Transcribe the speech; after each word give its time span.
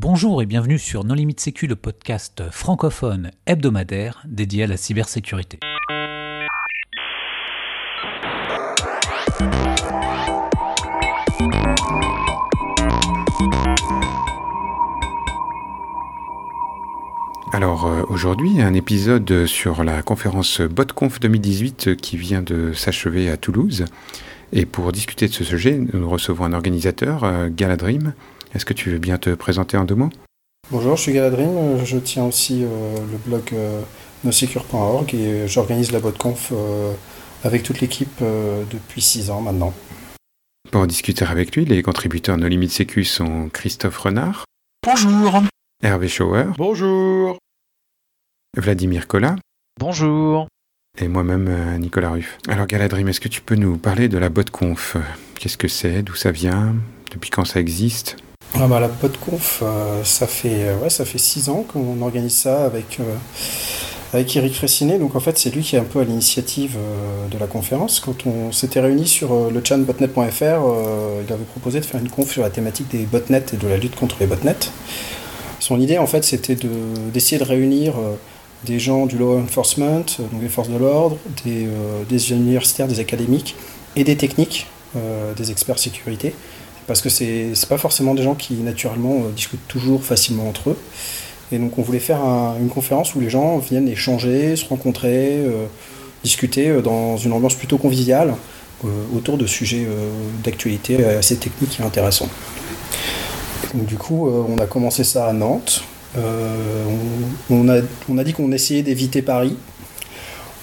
Bonjour 0.00 0.40
et 0.42 0.46
bienvenue 0.46 0.78
sur 0.78 1.02
Non 1.02 1.14
Limite 1.14 1.40
Sécu, 1.40 1.66
le 1.66 1.74
podcast 1.74 2.44
francophone 2.52 3.32
hebdomadaire 3.46 4.22
dédié 4.28 4.62
à 4.62 4.66
la 4.68 4.76
cybersécurité. 4.76 5.58
Alors 17.52 17.86
euh, 17.86 18.04
aujourd'hui, 18.08 18.60
un 18.60 18.74
épisode 18.74 19.46
sur 19.46 19.82
la 19.82 20.02
conférence 20.02 20.60
BotConf 20.60 21.18
2018 21.18 21.96
qui 21.96 22.16
vient 22.16 22.42
de 22.42 22.72
s'achever 22.72 23.28
à 23.28 23.36
Toulouse. 23.36 23.84
Et 24.52 24.64
pour 24.64 24.92
discuter 24.92 25.26
de 25.26 25.32
ce 25.32 25.42
sujet, 25.42 25.76
nous 25.92 26.08
recevons 26.08 26.44
un 26.44 26.52
organisateur, 26.52 27.24
euh, 27.24 27.48
Galadrim. 27.50 28.14
Est-ce 28.54 28.64
que 28.64 28.72
tu 28.74 28.90
veux 28.90 28.98
bien 28.98 29.18
te 29.18 29.30
présenter 29.34 29.76
en 29.76 29.84
deux 29.84 29.94
mots? 29.94 30.10
Bonjour, 30.70 30.96
je 30.96 31.02
suis 31.02 31.12
Galadrim. 31.12 31.84
Je 31.84 31.98
tiens 31.98 32.24
aussi 32.24 32.62
euh, 32.64 32.98
le 33.10 33.16
blog 33.18 33.42
euh, 33.52 33.80
nosecure.org 34.24 35.14
et 35.14 35.48
j'organise 35.48 35.92
la 35.92 36.00
BotConf 36.00 36.50
euh, 36.52 36.92
avec 37.44 37.62
toute 37.62 37.80
l'équipe 37.80 38.18
euh, 38.22 38.64
depuis 38.70 39.00
six 39.00 39.30
ans 39.30 39.40
maintenant. 39.40 39.72
Pour 40.70 40.86
discuter 40.86 41.24
avec 41.24 41.56
lui, 41.56 41.64
les 41.64 41.82
contributeurs 41.82 42.36
No 42.36 42.48
Limite 42.48 42.70
Sécu 42.72 43.04
sont 43.04 43.48
Christophe 43.50 43.98
Renard, 43.98 44.44
Bonjour. 44.84 45.42
Hervé 45.82 46.08
Schauer, 46.08 46.44
Bonjour. 46.58 47.38
Vladimir 48.56 49.06
Collat 49.06 49.36
Bonjour. 49.80 50.48
et 50.98 51.08
moi-même 51.08 51.78
Nicolas 51.78 52.10
Ruff. 52.10 52.38
Alors 52.48 52.66
Galadrim, 52.66 53.08
est-ce 53.08 53.20
que 53.20 53.28
tu 53.28 53.40
peux 53.40 53.54
nous 53.54 53.78
parler 53.78 54.08
de 54.08 54.18
la 54.18 54.28
BotConf? 54.28 54.96
Qu'est-ce 55.38 55.56
que 55.56 55.68
c'est? 55.68 56.02
D'où 56.02 56.14
ça 56.14 56.30
vient? 56.32 56.74
Depuis 57.12 57.30
quand 57.30 57.44
ça 57.46 57.60
existe? 57.60 58.16
Ah 58.54 58.66
bah, 58.66 58.80
la 58.80 58.88
BotConf, 58.88 59.60
euh, 59.62 60.02
ça 60.04 60.26
fait 60.26 60.64
euh, 60.68 60.78
ouais, 60.78 60.90
ça 60.90 61.04
fait 61.04 61.18
six 61.18 61.48
ans 61.48 61.64
qu'on 61.70 62.00
organise 62.02 62.34
ça 62.34 62.64
avec 62.64 62.98
euh, 62.98 63.14
avec 64.12 64.34
Eric 64.36 64.54
Fressinet. 64.54 64.98
Donc 64.98 65.14
en 65.16 65.20
fait, 65.20 65.38
c'est 65.38 65.50
lui 65.54 65.62
qui 65.62 65.76
est 65.76 65.78
un 65.78 65.84
peu 65.84 66.00
à 66.00 66.04
l'initiative 66.04 66.76
euh, 66.76 67.28
de 67.28 67.38
la 67.38 67.46
conférence. 67.46 68.00
Quand 68.00 68.26
on 68.26 68.50
s'était 68.50 68.80
réunis 68.80 69.06
sur 69.06 69.50
le 69.50 69.62
chat 69.62 69.76
botnet.fr, 69.76 70.42
il 70.42 71.32
avait 71.32 71.44
proposé 71.50 71.80
de 71.80 71.84
faire 71.84 72.00
une 72.00 72.08
conf 72.08 72.32
sur 72.32 72.42
la 72.42 72.50
thématique 72.50 72.88
des 72.90 73.04
botnets 73.04 73.44
et 73.52 73.56
de 73.56 73.68
la 73.68 73.76
lutte 73.76 73.96
contre 73.96 74.16
les 74.20 74.26
botnets. 74.26 74.70
Son 75.60 75.78
idée, 75.78 75.98
en 75.98 76.06
fait, 76.06 76.24
c'était 76.24 76.54
de- 76.54 76.68
d'essayer 77.12 77.38
de, 77.38 77.44
réunir 77.44 77.94
des 78.64 78.78
gens 78.78 79.06
du 79.06 79.18
law 79.18 79.38
enforcement, 79.38 80.04
donc 80.18 80.40
des 80.40 80.48
forces 80.48 80.68
de 80.70 80.76
l'ordre, 80.76 81.18
des, 81.44 81.66
des 82.08 82.32
universitaires, 82.32 82.86
des 82.88 83.00
académiques 83.00 83.56
et 83.96 84.04
des 84.04 84.16
techniques, 84.16 84.66
des 85.36 85.50
experts 85.50 85.78
sécurité. 85.78 86.32
Parce 86.88 87.02
que 87.02 87.10
c'est 87.10 87.52
pas 87.68 87.76
forcément 87.78 88.14
des 88.14 88.22
gens 88.24 88.34
qui, 88.34 88.54
naturellement, 88.54 89.16
euh, 89.16 89.30
discutent 89.36 89.68
toujours 89.68 90.02
facilement 90.02 90.48
entre 90.48 90.70
eux. 90.70 90.76
Et 91.52 91.58
donc, 91.58 91.78
on 91.78 91.82
voulait 91.82 91.98
faire 92.00 92.22
un- 92.24 92.56
une 92.58 92.70
conférence 92.70 93.14
où 93.14 93.20
les 93.20 93.28
gens 93.30 93.58
viennent 93.58 93.88
échanger, 93.88 94.56
se 94.56 94.64
rencontrer, 94.64 95.36
euh, 95.36 95.66
discuter 96.24 96.68
euh, 96.70 96.80
dans 96.80 97.18
une 97.18 97.32
ambiance 97.32 97.54
plutôt 97.54 97.78
conviviale 97.78 98.34
autour 99.12 99.36
de 99.38 99.44
sujets 99.44 99.88
d'actualité 100.44 101.04
assez 101.04 101.34
techniques 101.36 101.80
et 101.80 101.82
intéressants. 101.82 102.28
Donc, 103.74 103.86
du 103.86 103.96
coup, 103.96 104.28
on 104.30 104.56
a 104.58 104.66
commencé 104.66 105.02
ça 105.02 105.26
à 105.26 105.32
Nantes. 105.32 105.82
On, 107.50 107.68
a, 107.68 107.80
on 108.08 108.18
a 108.18 108.22
dit 108.22 108.32
qu'on 108.34 108.52
essayait 108.52 108.84
d'éviter 108.84 109.20
Paris. 109.20 109.56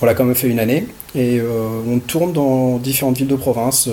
On 0.02 0.06
l'a 0.06 0.14
quand 0.14 0.24
même 0.24 0.34
fait 0.34 0.48
une 0.48 0.60
année. 0.60 0.88
Et 1.14 1.42
on 1.42 2.00
tourne 2.00 2.32
dans 2.32 2.78
différentes 2.78 3.18
villes 3.18 3.28
de 3.28 3.36
province, 3.36 3.90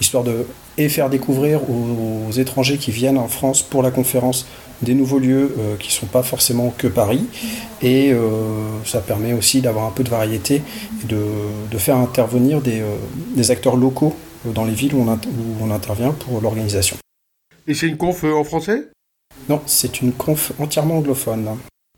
histoire 0.00 0.24
de 0.24 0.44
et 0.80 0.88
faire 0.88 1.10
découvrir 1.10 1.60
aux, 1.68 2.28
aux 2.28 2.32
étrangers 2.32 2.78
qui 2.78 2.90
viennent 2.90 3.18
en 3.18 3.28
France 3.28 3.62
pour 3.62 3.82
la 3.82 3.90
conférence 3.90 4.46
des 4.80 4.94
nouveaux 4.94 5.18
lieux 5.18 5.54
euh, 5.58 5.76
qui 5.76 5.88
ne 5.88 5.92
sont 5.92 6.06
pas 6.06 6.22
forcément 6.22 6.72
que 6.76 6.88
Paris. 6.88 7.26
Et 7.82 8.12
euh, 8.12 8.82
ça 8.86 9.00
permet 9.00 9.34
aussi 9.34 9.60
d'avoir 9.60 9.84
un 9.84 9.90
peu 9.90 10.02
de 10.02 10.08
variété 10.08 10.62
et 11.02 11.06
de, 11.06 11.22
de 11.70 11.78
faire 11.78 11.96
intervenir 11.96 12.62
des, 12.62 12.80
euh, 12.80 12.96
des 13.36 13.50
acteurs 13.50 13.76
locaux 13.76 14.14
dans 14.54 14.64
les 14.64 14.72
villes 14.72 14.94
où 14.94 15.02
on, 15.02 15.12
où 15.12 15.18
on 15.60 15.70
intervient 15.70 16.12
pour 16.12 16.40
l'organisation. 16.40 16.96
Et 17.66 17.74
c'est 17.74 17.88
une 17.88 17.98
conf 17.98 18.24
en 18.24 18.42
français? 18.42 18.88
Non, 19.50 19.60
c'est 19.66 20.00
une 20.00 20.12
conf 20.12 20.52
entièrement 20.58 20.96
anglophone. 20.96 21.46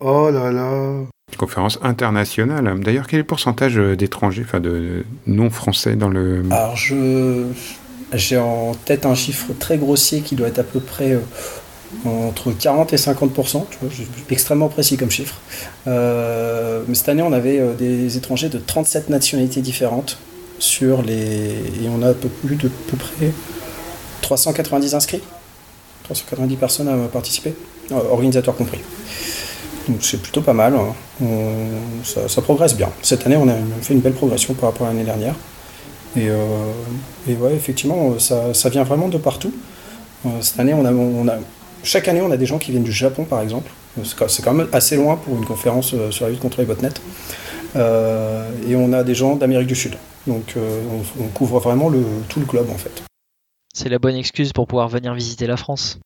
Oh 0.00 0.28
là 0.32 0.50
là. 0.50 1.04
Une 1.31 1.38
conférence 1.38 1.78
internationale. 1.82 2.81
D'ailleurs, 2.81 3.06
quel 3.06 3.21
est 3.21 3.22
le 3.22 3.26
pourcentage 3.26 3.76
d'étrangers, 3.76 4.42
enfin 4.44 4.59
de 4.59 5.04
non-français 5.28 5.94
dans 5.94 6.09
le... 6.09 6.42
Alors 6.50 6.75
je 6.76 7.47
j'ai 8.15 8.39
en 8.39 8.73
tête 8.84 9.06
un 9.06 9.15
chiffre 9.15 9.53
très 9.59 9.78
grossier 9.78 10.21
qui 10.21 10.34
doit 10.34 10.49
être 10.49 10.59
à 10.59 10.65
peu 10.65 10.81
près 10.81 11.12
euh, 11.12 11.21
entre 12.05 12.53
40 12.53 12.93
et 12.93 12.97
50 12.97 13.33
tu 13.34 13.78
vois, 13.81 13.91
extrêmement 14.31 14.69
précis 14.69 14.97
comme 14.97 15.11
chiffre. 15.11 15.37
Euh, 15.87 16.83
mais 16.87 16.95
cette 16.95 17.09
année, 17.09 17.22
on 17.22 17.33
avait 17.33 17.59
euh, 17.59 17.75
des 17.75 18.17
étrangers 18.17 18.49
de 18.49 18.59
37 18.59 19.09
nationalités 19.09 19.61
différentes 19.61 20.19
sur 20.59 21.03
les 21.03 21.15
et 21.15 21.89
on 21.89 22.03
a 22.03 22.09
un 22.09 22.15
peu 22.15 22.28
plus 22.28 22.56
de 22.56 22.69
peu 22.69 22.97
près 22.97 23.33
390 24.21 24.95
inscrits, 24.95 25.22
390 26.05 26.56
personnes 26.56 26.89
à 26.89 27.09
participer, 27.09 27.55
organisateurs 27.91 28.56
compris. 28.56 28.78
Donc 29.89 29.99
c'est 30.03 30.22
plutôt 30.22 30.43
pas 30.43 30.53
mal. 30.53 30.75
hein. 30.77 31.27
Ça 32.05 32.43
progresse 32.43 32.77
bien. 32.77 32.91
Cette 33.03 33.27
année, 33.27 33.37
on 33.37 33.49
a 33.49 33.55
fait 33.81 33.95
une 33.95 34.01
belle 34.01 34.12
progression 34.12 34.55
par 34.55 34.71
rapport 34.71 34.87
à 34.87 34.91
l'année 34.91 35.05
dernière. 35.05 35.34
Et, 36.17 36.28
euh, 36.28 36.73
et 37.28 37.34
ouais, 37.34 37.55
effectivement, 37.55 38.19
ça, 38.19 38.53
ça 38.55 38.69
vient 38.69 38.84
vraiment 38.84 39.09
de 39.09 39.19
partout. 39.19 39.53
Euh, 40.27 40.28
cette 40.41 40.61
année, 40.61 40.75
on 40.75 40.84
a, 40.84 40.93
on 40.93 41.27
a, 41.28 41.37
chaque 41.83 42.06
année, 42.09 42.21
on 42.21 42.31
a 42.31 42.37
des 42.37 42.47
gens 42.47 42.59
qui 42.59 42.71
viennent 42.71 42.83
du 42.84 42.93
Japon, 42.93 43.25
par 43.25 43.41
exemple. 43.41 43.71
Euh, 43.99 44.03
C'est 44.28 44.43
quand- 44.45 44.53
même 44.55 44.69
assez 44.72 44.97
loin 44.97 45.17
pour 45.17 45.37
une 45.37 45.45
conférence 45.45 45.95
euh, 45.95 46.11
sur 46.11 46.25
la 46.27 46.31
lutte 46.31 46.41
contre 46.41 46.61
les 46.61 46.67
botnets. 46.67 46.91
Euh, 47.77 48.49
et 48.69 48.77
on 48.77 48.93
a 48.93 49.03
des 49.03 49.15
gens 49.15 49.37
d'Amérique 49.37 49.69
du 49.69 49.75
Sud. 49.75 49.97
Donc 50.27 50.55
euh, 50.56 50.81
on, 51.19 51.25
on 51.25 51.27
couvre 51.28 51.59
vraiment 51.59 51.89
le, 51.89 52.05
tout 52.28 52.41
le 52.41 52.47
globe, 52.47 52.71
en 52.71 52.77
fait. 52.78 53.03
C'est 53.75 53.89
la 53.89 53.99
bonne 53.99 54.15
excuse 54.17 54.53
pour 54.53 54.67
pouvoir 54.67 54.89
venir 54.89 55.15
visiter 55.15 55.47
la 55.47 55.56
France. 55.56 55.99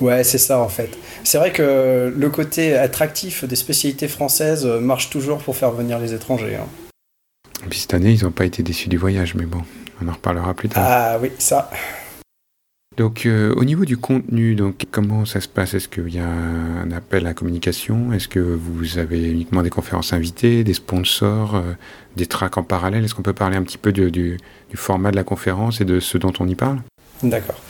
Ouais, 0.00 0.22
c'est 0.24 0.38
ça, 0.38 0.58
en 0.60 0.68
fait. 0.68 0.90
C'est 1.22 1.38
vrai 1.38 1.50
que 1.52 2.12
le 2.14 2.28
côté 2.30 2.76
attractif 2.76 3.44
des 3.44 3.56
spécialités 3.56 4.08
françaises 4.08 4.66
euh, 4.66 4.80
marche 4.80 5.08
toujours 5.08 5.38
pour 5.38 5.56
faire 5.56 5.70
venir 5.70 5.98
les 5.98 6.12
étrangers. 6.12 6.56
hein. 6.56 6.66
Et 7.64 7.68
puis 7.68 7.78
cette 7.78 7.94
année, 7.94 8.12
ils 8.12 8.24
n'ont 8.24 8.30
pas 8.30 8.44
été 8.44 8.62
déçus 8.62 8.88
du 8.88 8.98
voyage, 8.98 9.34
mais 9.34 9.46
bon, 9.46 9.62
on 10.02 10.08
en 10.08 10.12
reparlera 10.12 10.52
plus 10.54 10.68
tard. 10.68 10.84
Ah 10.86 11.18
oui, 11.20 11.30
ça. 11.38 11.70
Donc, 12.96 13.26
euh, 13.26 13.52
au 13.56 13.64
niveau 13.64 13.84
du 13.84 13.96
contenu, 13.96 14.54
donc 14.54 14.84
comment 14.92 15.24
ça 15.24 15.40
se 15.40 15.48
passe? 15.48 15.74
Est-ce 15.74 15.88
qu'il 15.88 16.14
y 16.14 16.20
a 16.20 16.28
un 16.28 16.92
appel 16.92 17.24
à 17.26 17.30
la 17.30 17.34
communication? 17.34 18.12
Est-ce 18.12 18.28
que 18.28 18.38
vous 18.38 18.98
avez 18.98 19.30
uniquement 19.30 19.62
des 19.62 19.70
conférences 19.70 20.12
invitées, 20.12 20.62
des 20.62 20.74
sponsors, 20.74 21.56
euh, 21.56 21.72
des 22.14 22.26
tracks 22.26 22.56
en 22.56 22.62
parallèle? 22.62 23.04
Est-ce 23.04 23.14
qu'on 23.14 23.22
peut 23.22 23.32
parler 23.32 23.56
un 23.56 23.64
petit 23.64 23.78
peu 23.78 23.90
du, 23.90 24.12
du 24.12 24.38
format 24.76 25.10
de 25.10 25.16
la 25.16 25.24
conférence 25.24 25.80
et 25.80 25.84
de 25.84 25.98
ce 25.98 26.18
dont 26.18 26.32
on 26.38 26.46
y 26.46 26.54
parle? 26.54 26.82
D'accord. 27.22 27.60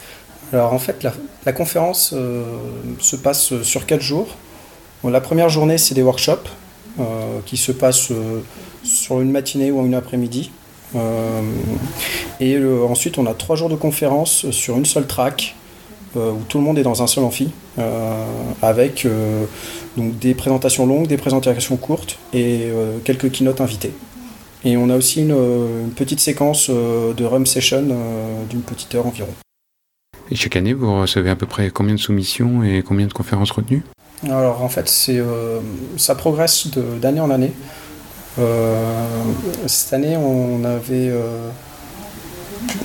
Alors 0.53 0.73
en 0.73 0.79
fait, 0.79 1.01
la, 1.01 1.11
la 1.45 1.53
conférence 1.53 2.13
euh, 2.13 2.43
se 2.99 3.15
passe 3.15 3.61
sur 3.63 3.87
quatre 3.87 4.03
jours. 4.03 4.35
Bon, 5.01 5.09
la 5.09 5.21
première 5.21 5.49
journée, 5.49 5.79
c'est 5.79 5.95
des 5.95 6.03
workshops 6.03 6.49
qui 7.45 7.57
se 7.57 7.71
passent 7.71 8.11
euh, 8.11 8.41
sur 8.83 9.21
une 9.21 9.31
matinée 9.31 9.71
ou 9.71 9.85
une 9.85 9.95
après-midi. 9.95 10.51
Euh, 10.95 11.41
et 12.39 12.57
ensuite, 12.87 13.17
on 13.17 13.25
a 13.25 13.33
trois 13.33 13.55
jours 13.55 13.69
de 13.69 13.75
conférence 13.75 14.49
sur 14.51 14.77
une 14.77 14.85
seule 14.85 15.07
track 15.07 15.55
euh, 16.15 16.31
où 16.31 16.41
tout 16.47 16.57
le 16.57 16.63
monde 16.63 16.77
est 16.77 16.83
dans 16.83 17.01
un 17.01 17.07
seul 17.07 17.23
amphi 17.23 17.49
euh, 17.79 18.25
avec 18.61 19.05
euh, 19.05 19.45
donc 19.97 20.17
des 20.19 20.33
présentations 20.33 20.85
longues, 20.85 21.07
des 21.07 21.17
présentations 21.17 21.75
courtes 21.75 22.17
et 22.33 22.61
euh, 22.63 22.97
quelques 23.03 23.31
keynotes 23.31 23.61
invités. 23.61 23.91
Et 24.63 24.77
on 24.77 24.89
a 24.89 24.95
aussi 24.95 25.21
une, 25.21 25.31
une 25.31 25.91
petite 25.91 26.19
séquence 26.19 26.67
euh, 26.69 27.13
de 27.13 27.25
rum 27.25 27.45
session 27.45 27.85
euh, 27.89 28.45
d'une 28.49 28.61
petite 28.61 28.95
heure 28.95 29.05
environ. 29.07 29.33
Et 30.31 30.35
chaque 30.35 30.55
année, 30.55 30.73
vous 30.73 31.01
recevez 31.01 31.29
à 31.29 31.35
peu 31.35 31.45
près 31.45 31.69
combien 31.69 31.93
de 31.93 31.99
soumissions 31.99 32.63
et 32.63 32.81
combien 32.81 33.05
de 33.05 33.13
conférences 33.13 33.51
retenues? 33.51 33.83
Alors 34.29 34.61
en 34.61 34.69
fait, 34.69 34.89
c'est, 34.89 35.19
euh, 35.19 35.59
ça 35.97 36.15
progresse 36.15 36.67
d'année 37.01 37.19
en 37.19 37.29
année. 37.29 37.53
Euh, 38.39 39.05
cette 39.67 39.93
année, 39.93 40.17
on 40.17 40.63
avait, 40.63 41.09
euh, 41.09 41.49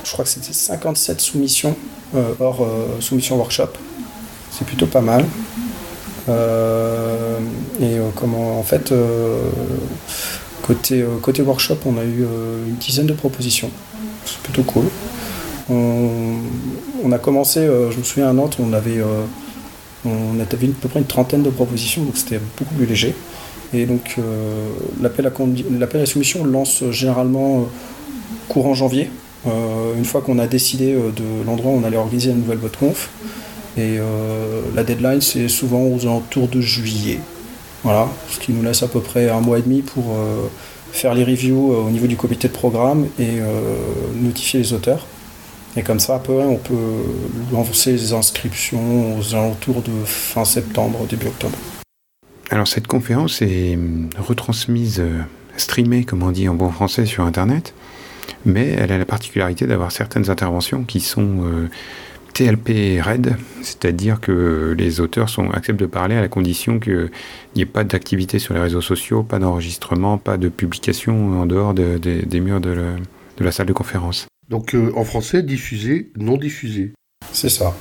je 0.03 0.11
crois 0.11 0.23
que 0.23 0.29
c'était 0.29 0.53
57 0.53 1.19
soumissions 1.19 1.75
hors 2.39 2.67
soumission 2.99 3.37
workshop. 3.37 3.69
C'est 4.51 4.65
plutôt 4.65 4.85
pas 4.85 5.01
mal. 5.01 5.25
Et 7.79 7.97
comment, 8.15 8.59
en 8.59 8.63
fait, 8.63 8.93
côté, 10.61 11.05
côté 11.21 11.41
workshop, 11.41 11.77
on 11.85 11.97
a 11.97 12.03
eu 12.03 12.27
une 12.67 12.75
dizaine 12.75 13.07
de 13.07 13.13
propositions. 13.13 13.71
C'est 14.25 14.39
plutôt 14.39 14.63
cool. 14.63 14.85
On, 15.69 16.09
on 17.03 17.11
a 17.13 17.17
commencé, 17.17 17.65
je 17.65 17.97
me 17.97 18.03
souviens 18.03 18.29
à 18.29 18.33
Nantes, 18.33 18.57
on 18.59 18.73
avait 18.73 19.01
on 20.05 20.39
a 20.39 20.55
vu 20.55 20.69
à 20.69 20.81
peu 20.81 20.89
près 20.89 20.99
une 20.99 21.05
trentaine 21.05 21.43
de 21.43 21.49
propositions, 21.49 22.03
donc 22.03 22.17
c'était 22.17 22.39
beaucoup 22.57 22.73
plus 22.75 22.85
léger. 22.85 23.15
Et 23.73 23.85
donc 23.85 24.15
euh, 24.17 24.67
l'appel 25.01 25.25
à, 25.27 26.01
à 26.01 26.05
soumission 26.05 26.43
lance 26.43 26.83
généralement 26.91 27.59
euh, 27.59 27.63
courant 28.49 28.73
janvier, 28.73 29.09
euh, 29.47 29.95
une 29.97 30.05
fois 30.05 30.21
qu'on 30.21 30.39
a 30.39 30.47
décidé 30.47 30.93
euh, 30.93 31.11
de 31.11 31.45
l'endroit 31.45 31.71
où 31.71 31.79
on 31.81 31.83
allait 31.83 31.97
organiser 31.97 32.29
la 32.29 32.35
nouvelle 32.35 32.57
vote 32.57 32.75
conf. 32.77 33.09
Et 33.77 33.99
la 34.75 34.83
deadline, 34.83 35.21
c'est 35.21 35.47
souvent 35.47 35.83
aux 35.83 36.01
alentours 36.01 36.49
de 36.49 36.59
juillet. 36.59 37.19
Voilà, 37.85 38.09
ce 38.29 38.37
qui 38.37 38.51
nous 38.51 38.61
laisse 38.61 38.83
à 38.83 38.89
peu 38.89 38.99
près 38.99 39.29
un 39.29 39.39
mois 39.39 39.59
et 39.59 39.61
demi 39.61 39.81
pour 39.81 40.13
faire 40.91 41.15
les 41.15 41.23
reviews 41.23 41.73
au 41.73 41.89
niveau 41.89 42.05
du 42.05 42.17
comité 42.17 42.49
de 42.49 42.53
programme 42.53 43.07
et 43.17 43.39
notifier 44.21 44.59
les 44.59 44.73
auteurs. 44.73 45.07
Et 45.77 45.83
comme 45.83 45.99
ça, 45.99 46.15
après, 46.15 46.33
on 46.33 46.57
peut 46.57 47.05
lancer 47.51 47.93
les 47.93 48.13
inscriptions 48.13 49.17
aux 49.17 49.35
alentours 49.35 49.81
de 49.81 50.03
fin 50.05 50.43
septembre, 50.43 51.05
début 51.09 51.27
octobre. 51.27 51.57
Alors 52.49 52.67
cette 52.67 52.87
conférence 52.87 53.41
est 53.41 53.75
hum, 53.75 54.09
retransmise, 54.17 54.99
euh, 54.99 55.21
streamée, 55.55 56.03
comme 56.03 56.23
on 56.23 56.31
dit 56.31 56.49
en 56.49 56.53
bon 56.53 56.69
français, 56.69 57.05
sur 57.05 57.23
Internet, 57.23 57.73
mais 58.45 58.67
elle 58.67 58.91
a 58.91 58.97
la 58.97 59.05
particularité 59.05 59.65
d'avoir 59.67 59.93
certaines 59.93 60.29
interventions 60.29 60.83
qui 60.83 60.99
sont 60.99 61.45
euh, 61.45 61.69
TLP 62.33 62.99
RED, 63.01 63.37
c'est-à-dire 63.61 64.19
que 64.19 64.75
les 64.77 64.99
auteurs 64.99 65.29
acceptent 65.53 65.79
de 65.79 65.85
parler 65.85 66.15
à 66.15 66.21
la 66.21 66.27
condition 66.27 66.79
qu'il 66.79 67.09
n'y 67.55 67.61
ait 67.61 67.65
pas 67.65 67.85
d'activité 67.85 68.37
sur 68.39 68.53
les 68.53 68.59
réseaux 68.59 68.81
sociaux, 68.81 69.23
pas 69.23 69.39
d'enregistrement, 69.39 70.17
pas 70.17 70.35
de 70.35 70.49
publication 70.49 71.41
en 71.41 71.45
dehors 71.45 71.73
des 71.73 72.39
murs 72.41 72.61
de 72.61 72.95
la 73.39 73.51
salle 73.51 73.67
de 73.67 73.73
conférence. 73.73 74.27
Donc 74.51 74.75
euh, 74.75 74.91
en 74.97 75.05
français, 75.05 75.43
diffusé, 75.43 76.11
non 76.17 76.35
diffusé. 76.35 76.91
C'est 77.31 77.49
ça. 77.49 77.73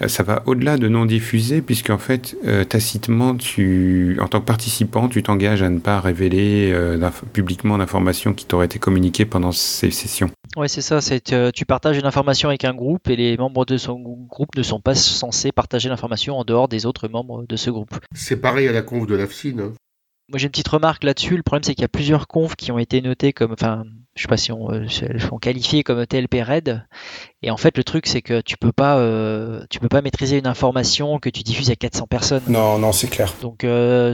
Euh, 0.00 0.06
ça 0.06 0.22
va 0.22 0.44
au-delà 0.46 0.78
de 0.78 0.86
non 0.86 1.04
diffusé, 1.04 1.62
puisqu'en 1.62 1.98
fait, 1.98 2.36
euh, 2.46 2.62
tacitement, 2.62 3.34
tu, 3.36 4.16
en 4.20 4.28
tant 4.28 4.40
que 4.40 4.46
participant, 4.46 5.08
tu 5.08 5.24
t'engages 5.24 5.62
à 5.62 5.68
ne 5.68 5.80
pas 5.80 6.00
révéler 6.00 6.72
publiquement 7.32 7.76
d'informations 7.76 8.34
qui 8.34 8.46
t'auraient 8.46 8.66
été 8.66 8.78
communiquées 8.78 9.26
pendant 9.26 9.50
ces 9.50 9.90
sessions. 9.90 10.30
Ouais, 10.56 10.68
c'est 10.68 10.80
ça. 10.80 11.00
C'est 11.00 11.52
tu 11.52 11.66
partages 11.66 11.98
une 11.98 12.06
information 12.06 12.48
avec 12.48 12.64
un 12.64 12.74
groupe 12.74 13.10
et 13.10 13.16
les 13.16 13.36
membres 13.36 13.64
de 13.64 13.76
son 13.76 13.98
groupe 13.98 14.54
ne 14.56 14.62
sont 14.62 14.80
pas 14.80 14.94
censés 14.94 15.50
partager 15.50 15.88
l'information 15.88 16.38
en 16.38 16.44
dehors 16.44 16.68
des 16.68 16.86
autres 16.86 17.08
membres 17.08 17.44
de 17.48 17.56
ce 17.56 17.70
groupe. 17.70 17.98
C'est 18.14 18.40
pareil 18.40 18.68
à 18.68 18.72
la 18.72 18.82
conf 18.82 19.08
de 19.08 19.16
l'AFSIN. 19.16 19.58
Hein. 19.58 19.72
Moi, 20.28 20.38
j'ai 20.38 20.46
une 20.46 20.50
petite 20.50 20.68
remarque 20.68 21.02
là-dessus. 21.02 21.36
Le 21.36 21.42
problème, 21.42 21.64
c'est 21.64 21.74
qu'il 21.74 21.82
y 21.82 21.84
a 21.84 21.88
plusieurs 21.88 22.28
confs 22.28 22.54
qui 22.54 22.70
ont 22.70 22.78
été 22.78 23.02
notés 23.02 23.32
comme, 23.32 23.52
enfin, 23.52 23.84
je 24.14 24.22
sais 24.22 24.28
pas 24.28 24.36
si 24.36 24.52
on, 24.52 24.70
euh, 24.70 24.86
sont 24.88 25.38
qualifiés 25.38 25.82
comme 25.82 26.06
TLP 26.06 26.42
RAID. 26.42 26.84
Et 27.42 27.50
en 27.50 27.56
fait, 27.56 27.76
le 27.76 27.84
truc, 27.84 28.06
c'est 28.06 28.22
que 28.22 28.40
tu 28.40 28.56
peux 28.56 28.72
pas, 28.72 28.98
euh, 28.98 29.64
tu 29.70 29.80
peux 29.80 29.88
pas 29.88 30.02
maîtriser 30.02 30.38
une 30.38 30.46
information 30.46 31.18
que 31.18 31.30
tu 31.30 31.42
diffuses 31.42 31.70
à 31.70 31.76
400 31.76 32.06
personnes. 32.06 32.42
Non, 32.48 32.78
non, 32.78 32.92
c'est 32.92 33.08
clair. 33.08 33.32
Donc, 33.40 33.64
euh, 33.64 34.12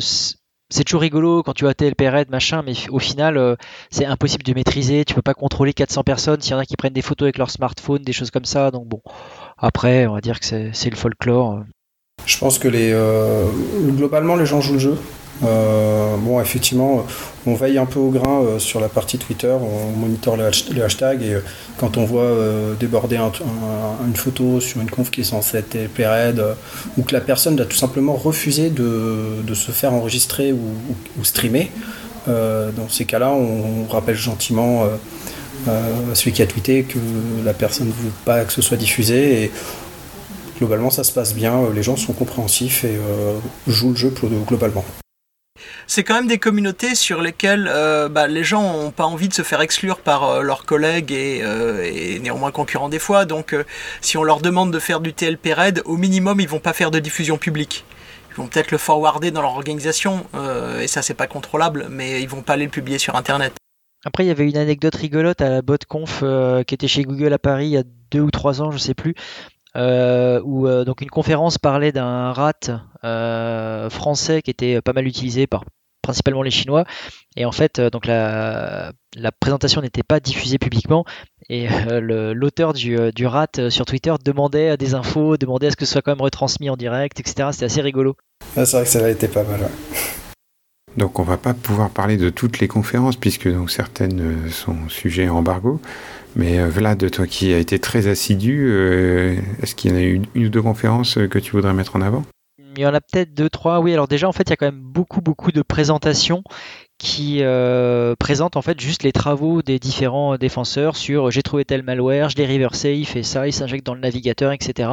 c'est 0.70 0.84
toujours 0.84 1.00
rigolo 1.00 1.42
quand 1.42 1.52
tu 1.52 1.66
as 1.66 1.74
TLP 1.74 2.08
RAID, 2.08 2.30
machin, 2.30 2.62
mais 2.64 2.74
au 2.90 2.98
final, 2.98 3.56
c'est 3.90 4.04
impossible 4.04 4.44
de 4.44 4.54
maîtriser. 4.54 5.04
Tu 5.04 5.14
peux 5.14 5.22
pas 5.22 5.34
contrôler 5.34 5.72
400 5.72 6.04
personnes. 6.04 6.40
S'il 6.42 6.52
y 6.52 6.54
en 6.54 6.58
a 6.58 6.66
qui 6.66 6.76
prennent 6.76 6.92
des 6.92 7.02
photos 7.02 7.26
avec 7.26 7.38
leur 7.38 7.50
smartphone, 7.50 8.02
des 8.02 8.12
choses 8.12 8.30
comme 8.30 8.44
ça. 8.44 8.70
Donc 8.70 8.86
bon, 8.86 9.00
après, 9.56 10.06
on 10.06 10.14
va 10.14 10.20
dire 10.20 10.38
que 10.38 10.46
c'est 10.46 10.90
le 10.90 10.96
folklore. 10.96 11.62
Je 12.26 12.36
pense 12.36 12.58
que 12.58 12.68
les, 12.68 12.94
globalement, 13.96 14.36
les 14.36 14.44
gens 14.44 14.60
jouent 14.60 14.74
le 14.74 14.78
jeu. 14.78 14.98
Euh, 15.44 16.16
bon, 16.16 16.40
effectivement, 16.40 17.06
on 17.46 17.54
veille 17.54 17.78
un 17.78 17.86
peu 17.86 17.98
au 17.98 18.10
grain 18.10 18.42
euh, 18.42 18.58
sur 18.58 18.80
la 18.80 18.88
partie 18.88 19.18
Twitter, 19.18 19.52
on 19.52 19.96
monitore 19.96 20.36
les, 20.36 20.82
hashtags 20.82 21.22
et 21.22 21.34
euh, 21.34 21.40
quand 21.76 21.96
on 21.96 22.04
voit 22.04 22.32
déborder 22.78 23.16
une 23.16 24.16
photo 24.16 24.60
sur 24.60 24.80
une 24.80 24.90
conf 24.90 25.10
qui 25.10 25.20
est 25.20 25.24
censée 25.24 25.58
être 25.58 25.88
pérenne 25.92 26.42
ou 26.96 27.02
que 27.02 27.12
la 27.12 27.20
personne 27.20 27.58
a 27.60 27.64
tout 27.64 27.76
simplement 27.76 28.14
refusé 28.14 28.70
de, 28.70 29.54
se 29.54 29.70
faire 29.70 29.92
enregistrer 29.92 30.52
ou, 30.52 31.24
streamer, 31.24 31.70
dans 32.26 32.88
ces 32.88 33.04
cas-là, 33.04 33.30
on, 33.30 33.86
rappelle 33.90 34.16
gentiment 34.16 34.86
à 35.66 36.14
celui 36.14 36.32
qui 36.32 36.42
a 36.42 36.46
tweeté 36.46 36.82
que 36.82 36.98
la 37.44 37.54
personne 37.54 37.86
ne 37.86 37.92
veut 37.92 38.12
pas 38.24 38.44
que 38.44 38.52
ce 38.52 38.62
soit 38.62 38.76
diffusé 38.76 39.44
et 39.44 39.50
globalement 40.58 40.90
ça 40.90 41.04
se 41.04 41.12
passe 41.12 41.34
bien, 41.34 41.60
les 41.74 41.84
gens 41.84 41.96
sont 41.96 42.12
compréhensifs 42.12 42.84
et 42.84 42.98
jouent 43.68 43.90
le 43.90 43.96
jeu 43.96 44.12
globalement 44.48 44.84
c'est 45.86 46.04
quand 46.04 46.14
même 46.14 46.26
des 46.26 46.38
communautés 46.38 46.94
sur 46.94 47.20
lesquelles 47.20 47.68
euh, 47.70 48.08
bah, 48.08 48.26
les 48.26 48.44
gens 48.44 48.72
n'ont 48.72 48.90
pas 48.90 49.04
envie 49.04 49.28
de 49.28 49.34
se 49.34 49.42
faire 49.42 49.60
exclure 49.60 49.98
par 49.98 50.24
euh, 50.24 50.42
leurs 50.42 50.64
collègues 50.64 51.12
euh, 51.12 51.82
et, 51.84 52.18
néanmoins 52.20 52.50
concurrents 52.50 52.88
des 52.88 52.98
fois. 52.98 53.24
Donc 53.24 53.54
si 54.00 54.16
on 54.16 54.24
leur 54.24 54.40
demande 54.40 54.72
de 54.72 54.78
faire 54.78 55.00
du 55.00 55.12
TLP 55.12 55.52
RAID, 55.54 55.82
au 55.84 55.96
minimum 55.96 56.40
ils 56.40 56.48
vont 56.48 56.60
pas 56.60 56.72
faire 56.72 56.90
de 56.90 56.98
diffusion 56.98 57.38
publique. 57.38 57.84
Ils 58.30 58.36
vont 58.36 58.46
peut-être 58.46 58.70
le 58.70 58.78
forwarder 58.78 59.30
dans 59.30 59.42
leur 59.42 59.52
organisation 59.52 60.24
et 60.80 60.86
ça 60.86 61.02
c'est 61.02 61.14
pas 61.14 61.26
contrôlable, 61.26 61.88
mais 61.90 62.22
ils 62.22 62.28
vont 62.28 62.42
pas 62.42 62.52
aller 62.52 62.66
le 62.66 62.70
publier 62.70 62.98
sur 62.98 63.16
internet. 63.16 63.52
Après, 64.04 64.24
il 64.24 64.28
y 64.28 64.30
avait 64.30 64.48
une 64.48 64.56
anecdote 64.56 64.94
rigolote 64.94 65.40
à 65.40 65.48
la 65.48 65.60
BotConf 65.60 66.22
qui 66.64 66.74
était 66.74 66.86
chez 66.86 67.02
Google 67.02 67.32
à 67.32 67.40
Paris 67.40 67.66
il 67.66 67.72
y 67.72 67.76
a 67.76 67.82
deux 68.12 68.20
ou 68.20 68.30
trois 68.30 68.62
ans, 68.62 68.70
je 68.70 68.78
sais 68.78 68.94
plus, 68.94 69.14
où 69.74 70.68
donc 70.84 71.00
une 71.00 71.10
conférence 71.10 71.58
parlait 71.58 71.92
d'un 71.92 72.32
rat 72.32 73.88
français 73.90 74.42
qui 74.42 74.50
était 74.50 74.80
pas 74.80 74.92
mal 74.92 75.06
utilisé 75.06 75.46
par 75.46 75.64
principalement 76.08 76.42
les 76.42 76.50
Chinois. 76.50 76.84
Et 77.36 77.44
en 77.44 77.52
fait, 77.52 77.78
euh, 77.78 77.90
donc 77.90 78.06
la, 78.06 78.92
présentation 79.40 79.82
n'était 79.82 80.02
pas 80.02 80.20
diffusée 80.20 80.58
publiquement. 80.58 81.04
Et 81.50 81.68
euh, 81.70 82.32
l'auteur 82.34 82.72
du, 82.72 82.98
euh, 82.98 83.10
du, 83.12 83.26
rat 83.26 83.68
sur 83.68 83.84
Twitter 83.84 84.14
demandait 84.24 84.78
des 84.78 84.94
infos, 84.94 85.36
demandait 85.36 85.66
à 85.66 85.70
ce 85.70 85.76
que 85.76 85.84
ce 85.84 85.92
soit 85.92 86.02
quand 86.02 86.12
même 86.12 86.22
retransmis 86.22 86.70
en 86.70 86.76
direct, 86.76 87.20
etc. 87.20 87.50
C'était 87.52 87.66
assez 87.66 87.82
rigolo. 87.82 88.16
Ah, 88.56 88.64
c'est 88.64 88.78
vrai 88.78 88.84
que 88.84 88.90
ça 88.90 89.04
a 89.04 89.10
été 89.10 89.28
pas 89.28 89.44
mal. 89.44 89.68
Donc 90.96 91.18
on 91.18 91.22
va 91.22 91.36
pas 91.36 91.52
pouvoir 91.52 91.90
parler 91.90 92.16
de 92.16 92.30
toutes 92.30 92.58
les 92.58 92.68
conférences 92.68 93.16
puisque 93.16 93.48
donc 93.52 93.70
certaines 93.70 94.50
sont 94.50 94.88
sujets 94.88 95.26
à 95.26 95.34
embargo. 95.34 95.78
Mais 96.36 96.64
Vlad, 96.68 97.10
toi 97.10 97.26
qui 97.26 97.52
as 97.52 97.58
été 97.58 97.78
très 97.78 98.06
assidu, 98.06 98.70
est-ce 99.62 99.74
qu'il 99.74 99.90
y 99.90 99.94
en 99.94 99.96
a 99.96 100.00
une, 100.00 100.26
une 100.34 100.46
ou 100.46 100.48
deux 100.50 100.62
conférences 100.62 101.18
que 101.30 101.38
tu 101.38 101.52
voudrais 101.52 101.74
mettre 101.74 101.96
en 101.96 102.00
avant? 102.00 102.24
Il 102.76 102.82
y 102.82 102.86
en 102.86 102.94
a 102.94 103.00
peut-être 103.00 103.34
deux, 103.34 103.48
trois. 103.48 103.80
Oui, 103.80 103.92
alors 103.92 104.06
déjà, 104.06 104.28
en 104.28 104.32
fait, 104.32 104.44
il 104.44 104.50
y 104.50 104.52
a 104.52 104.56
quand 104.56 104.66
même 104.66 104.80
beaucoup, 104.80 105.20
beaucoup 105.20 105.50
de 105.50 105.62
présentations 105.62 106.44
qui 106.98 107.38
euh, 107.42 108.16
présentent 108.18 108.56
en 108.56 108.62
fait 108.62 108.80
juste 108.80 109.04
les 109.04 109.12
travaux 109.12 109.62
des 109.62 109.78
différents 109.78 110.36
défenseurs 110.36 110.96
sur 110.96 111.30
j'ai 111.30 111.42
trouvé 111.42 111.64
tel 111.64 111.84
malware, 111.84 112.28
je 112.28 112.36
l'ai 112.36 112.46
reversé, 112.46 112.94
il 112.94 113.06
fait 113.06 113.22
ça, 113.22 113.46
il 113.46 113.52
s'injecte 113.52 113.86
dans 113.86 113.94
le 113.94 114.00
navigateur, 114.00 114.52
etc. 114.52 114.90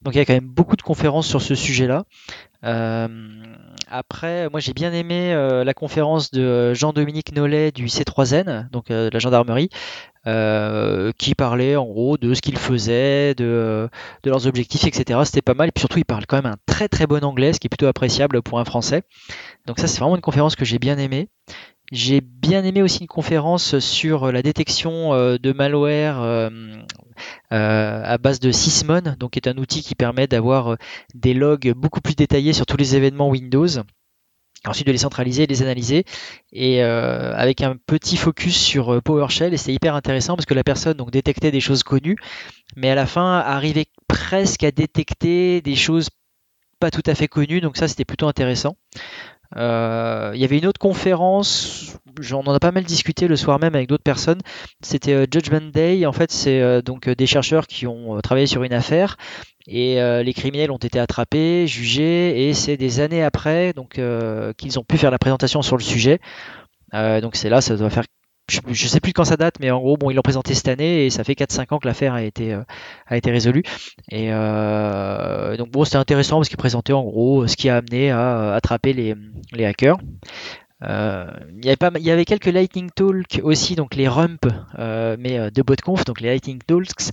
Donc 0.00 0.14
il 0.14 0.18
y 0.18 0.20
a 0.20 0.24
quand 0.24 0.32
même 0.32 0.48
beaucoup 0.48 0.76
de 0.76 0.82
conférences 0.82 1.28
sur 1.28 1.42
ce 1.42 1.54
sujet-là. 1.54 2.04
Euh, 2.64 3.08
après, 3.88 4.48
moi 4.50 4.60
j'ai 4.60 4.72
bien 4.72 4.92
aimé 4.92 5.32
euh, 5.34 5.64
la 5.64 5.74
conférence 5.74 6.30
de 6.30 6.72
Jean-Dominique 6.74 7.34
Nollet 7.34 7.72
du 7.72 7.86
C3N, 7.86 8.70
donc 8.70 8.88
de 8.88 9.10
la 9.12 9.18
gendarmerie, 9.18 9.68
qui 11.18 11.34
parlait 11.34 11.76
en 11.76 11.84
gros 11.86 12.16
de 12.16 12.34
ce 12.34 12.40
qu'ils 12.40 12.58
faisaient, 12.58 13.34
de, 13.34 13.88
de, 14.22 14.30
leurs 14.30 14.46
objectifs, 14.46 14.84
etc. 14.84 15.20
C'était 15.24 15.42
pas 15.42 15.54
mal. 15.54 15.68
Et 15.68 15.72
puis 15.72 15.80
surtout, 15.80 15.98
il 15.98 16.04
parle 16.04 16.26
quand 16.26 16.36
même 16.36 16.52
un 16.52 16.58
très 16.66 16.88
très 16.88 17.06
bon 17.06 17.24
anglais, 17.24 17.52
ce 17.52 17.60
qui 17.60 17.66
est 17.66 17.70
plutôt 17.70 17.86
appréciable 17.86 18.42
pour 18.42 18.60
un 18.60 18.64
Français. 18.64 19.02
Donc 19.66 19.78
ça, 19.78 19.86
c'est 19.86 19.98
vraiment 19.98 20.16
une 20.16 20.22
conférence 20.22 20.56
que 20.56 20.64
j'ai 20.64 20.78
bien 20.78 20.98
aimée. 20.98 21.28
J'ai 21.92 22.22
bien 22.22 22.64
aimé 22.64 22.80
aussi 22.80 23.00
une 23.00 23.06
conférence 23.06 23.78
sur 23.78 24.32
la 24.32 24.40
détection 24.40 25.12
euh, 25.12 25.36
de 25.36 25.52
malware 25.52 26.22
euh, 26.22 26.48
euh, 27.52 28.02
à 28.02 28.16
base 28.16 28.40
de 28.40 28.50
Sysmon, 28.50 29.14
donc 29.18 29.32
qui 29.32 29.38
est 29.38 29.46
un 29.46 29.58
outil 29.58 29.82
qui 29.82 29.94
permet 29.94 30.26
d'avoir 30.26 30.78
des 31.14 31.34
logs 31.34 31.74
beaucoup 31.76 32.00
plus 32.00 32.14
détaillés 32.14 32.54
sur 32.54 32.64
tous 32.64 32.78
les 32.78 32.96
événements 32.96 33.28
Windows. 33.28 33.68
Ensuite 34.64 34.86
de 34.86 34.92
les 34.92 34.98
centraliser 34.98 35.42
et 35.42 35.46
les 35.46 35.60
analyser. 35.60 36.04
Et 36.52 36.82
avec 36.82 37.62
un 37.62 37.76
petit 37.76 38.16
focus 38.16 38.56
sur 38.56 39.02
PowerShell. 39.02 39.52
Et 39.52 39.56
c'est 39.56 39.74
hyper 39.74 39.96
intéressant 39.96 40.36
parce 40.36 40.46
que 40.46 40.54
la 40.54 40.62
personne 40.62 40.96
donc 40.96 41.10
détectait 41.10 41.50
des 41.50 41.60
choses 41.60 41.82
connues. 41.82 42.16
Mais 42.76 42.88
à 42.88 42.94
la 42.94 43.06
fin 43.06 43.38
arrivait 43.40 43.86
presque 44.06 44.62
à 44.62 44.70
détecter 44.70 45.62
des 45.62 45.74
choses 45.74 46.10
pas 46.78 46.92
tout 46.92 47.02
à 47.06 47.16
fait 47.16 47.26
connues. 47.26 47.60
Donc 47.60 47.76
ça 47.76 47.88
c'était 47.88 48.04
plutôt 48.04 48.28
intéressant. 48.28 48.76
Euh, 49.56 50.32
il 50.34 50.40
y 50.40 50.44
avait 50.44 50.58
une 50.58 50.66
autre 50.66 50.78
conférence, 50.78 51.96
j'en 52.20 52.40
en 52.40 52.54
a 52.54 52.60
pas 52.60 52.72
mal 52.72 52.84
discuté 52.84 53.28
le 53.28 53.36
soir 53.36 53.58
même 53.58 53.74
avec 53.74 53.88
d'autres 53.88 54.02
personnes. 54.02 54.40
C'était 54.82 55.12
euh, 55.12 55.26
Judgment 55.30 55.70
Day. 55.72 56.06
En 56.06 56.12
fait, 56.12 56.30
c'est 56.30 56.60
euh, 56.60 56.82
donc 56.82 57.08
des 57.08 57.26
chercheurs 57.26 57.66
qui 57.66 57.86
ont 57.86 58.20
travaillé 58.22 58.46
sur 58.46 58.62
une 58.62 58.72
affaire 58.72 59.16
et 59.68 60.00
les 60.24 60.34
criminels 60.34 60.72
ont 60.72 60.76
été 60.76 60.98
attrapés, 60.98 61.68
jugés, 61.68 62.48
et 62.48 62.52
c'est 62.52 62.76
des 62.76 62.98
années 62.98 63.22
après 63.22 63.72
donc 63.72 64.00
qu'ils 64.56 64.78
ont 64.80 64.82
pu 64.82 64.98
faire 64.98 65.12
la 65.12 65.20
présentation 65.20 65.62
sur 65.62 65.76
le 65.76 65.84
sujet. 65.84 66.18
donc 66.92 67.36
c'est 67.36 67.48
là, 67.48 67.60
ça 67.60 67.76
doit 67.76 67.88
faire 67.88 68.02
je, 68.48 68.60
ne 68.66 68.74
sais 68.74 69.00
plus 69.00 69.12
quand 69.12 69.24
ça 69.24 69.36
date, 69.36 69.56
mais 69.60 69.70
en 69.70 69.78
gros, 69.78 69.96
bon, 69.96 70.10
ils 70.10 70.14
l'ont 70.14 70.22
présenté 70.22 70.54
cette 70.54 70.68
année 70.68 71.06
et 71.06 71.10
ça 71.10 71.24
fait 71.24 71.34
4-5 71.34 71.74
ans 71.74 71.78
que 71.78 71.86
l'affaire 71.86 72.14
a 72.14 72.22
été 72.22 72.52
euh, 72.52 72.62
résolue. 73.08 73.62
Et 74.10 74.32
euh, 74.32 75.56
donc 75.56 75.70
bon, 75.70 75.84
c'était 75.84 75.96
intéressant 75.96 76.38
parce 76.38 76.48
qu'il 76.48 76.58
présentait 76.58 76.92
en 76.92 77.02
gros 77.02 77.46
ce 77.46 77.56
qui 77.56 77.68
a 77.68 77.76
amené 77.76 78.10
à 78.10 78.38
euh, 78.38 78.56
attraper 78.56 78.92
les, 78.92 79.64
hackers. 79.64 79.98
il, 80.82 81.64
y 81.64 81.68
avait 81.68 81.76
pas, 81.76 81.90
il 81.96 82.02
y 82.02 82.10
avait 82.10 82.24
quelques 82.24 82.46
Lightning 82.46 82.90
Talks 82.94 83.40
aussi, 83.42 83.76
donc 83.76 83.94
les 83.94 84.08
rump, 84.08 84.44
mais 84.76 85.50
de 85.50 85.62
BotConf, 85.62 86.04
donc 86.04 86.20
les 86.20 86.28
Lightning 86.28 86.60
Talks, 86.66 87.12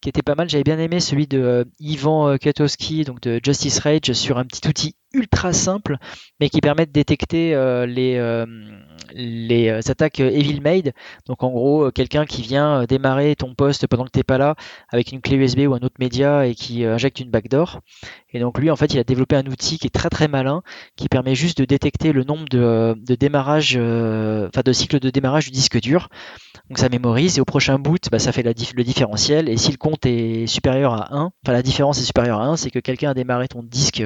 qui 0.00 0.08
étaient 0.08 0.22
pas 0.22 0.34
mal. 0.34 0.48
J'avais 0.48 0.64
bien 0.64 0.78
aimé 0.78 1.00
celui 1.00 1.26
de 1.26 1.66
Ivan 1.78 2.36
Katowski, 2.38 3.04
donc 3.04 3.20
de 3.20 3.38
Justice 3.44 3.78
Rage, 3.80 4.12
sur 4.12 4.38
un 4.38 4.44
petit 4.44 4.66
outil 4.66 4.94
ultra 5.12 5.52
simples, 5.52 5.96
mais 6.40 6.48
qui 6.48 6.60
permettent 6.60 6.90
de 6.90 6.94
détecter 6.94 7.50
les, 7.86 8.18
les 9.14 9.68
euh, 9.68 9.80
attaques 9.86 10.20
euh, 10.20 10.30
Evil 10.30 10.60
Made. 10.60 10.92
Donc 11.26 11.42
en 11.42 11.50
gros, 11.50 11.86
euh, 11.86 11.90
quelqu'un 11.90 12.24
qui 12.26 12.42
vient 12.42 12.84
démarrer 12.84 13.34
ton 13.36 13.54
poste 13.54 13.86
pendant 13.86 14.04
que 14.04 14.10
t'es 14.10 14.22
pas 14.22 14.38
là 14.38 14.54
avec 14.90 15.12
une 15.12 15.20
clé 15.20 15.36
USB 15.36 15.60
ou 15.60 15.74
un 15.74 15.80
autre 15.80 15.96
média 15.98 16.46
et 16.46 16.54
qui 16.54 16.84
injecte 16.84 17.20
une 17.20 17.30
backdoor. 17.30 17.80
Et 18.32 18.40
donc 18.40 18.58
lui, 18.58 18.70
en 18.70 18.76
fait, 18.76 18.92
il 18.94 18.98
a 18.98 19.04
développé 19.04 19.36
un 19.36 19.46
outil 19.46 19.78
qui 19.78 19.86
est 19.86 19.90
très 19.90 20.08
très 20.08 20.28
malin, 20.28 20.62
qui 20.96 21.08
permet 21.08 21.34
juste 21.34 21.58
de 21.58 21.64
détecter 21.64 22.12
le 22.12 22.24
nombre 22.24 22.48
de, 22.48 22.94
de 22.96 23.14
démarrage, 23.14 23.76
enfin 23.76 24.62
de 24.64 24.72
cycles 24.72 25.00
de 25.00 25.10
démarrage 25.10 25.46
du 25.46 25.50
disque 25.50 25.80
dur. 25.80 26.08
Donc 26.68 26.78
ça 26.78 26.88
mémorise 26.88 27.38
et 27.38 27.40
au 27.40 27.44
prochain 27.44 27.78
boot, 27.78 28.08
bah, 28.12 28.20
ça 28.20 28.30
fait 28.30 28.44
le 28.44 28.84
différentiel. 28.84 29.48
Et 29.48 29.56
si 29.56 29.72
le 29.72 29.76
compte 29.76 30.06
est 30.06 30.46
supérieur 30.46 30.94
à 30.94 31.16
1, 31.16 31.32
enfin 31.44 31.52
la 31.52 31.62
différence 31.62 31.98
est 31.98 32.04
supérieure 32.04 32.40
à 32.40 32.46
1, 32.46 32.56
c'est 32.56 32.70
que 32.70 32.78
quelqu'un 32.78 33.10
a 33.10 33.14
démarré 33.14 33.48
ton 33.48 33.62
disque 33.64 34.04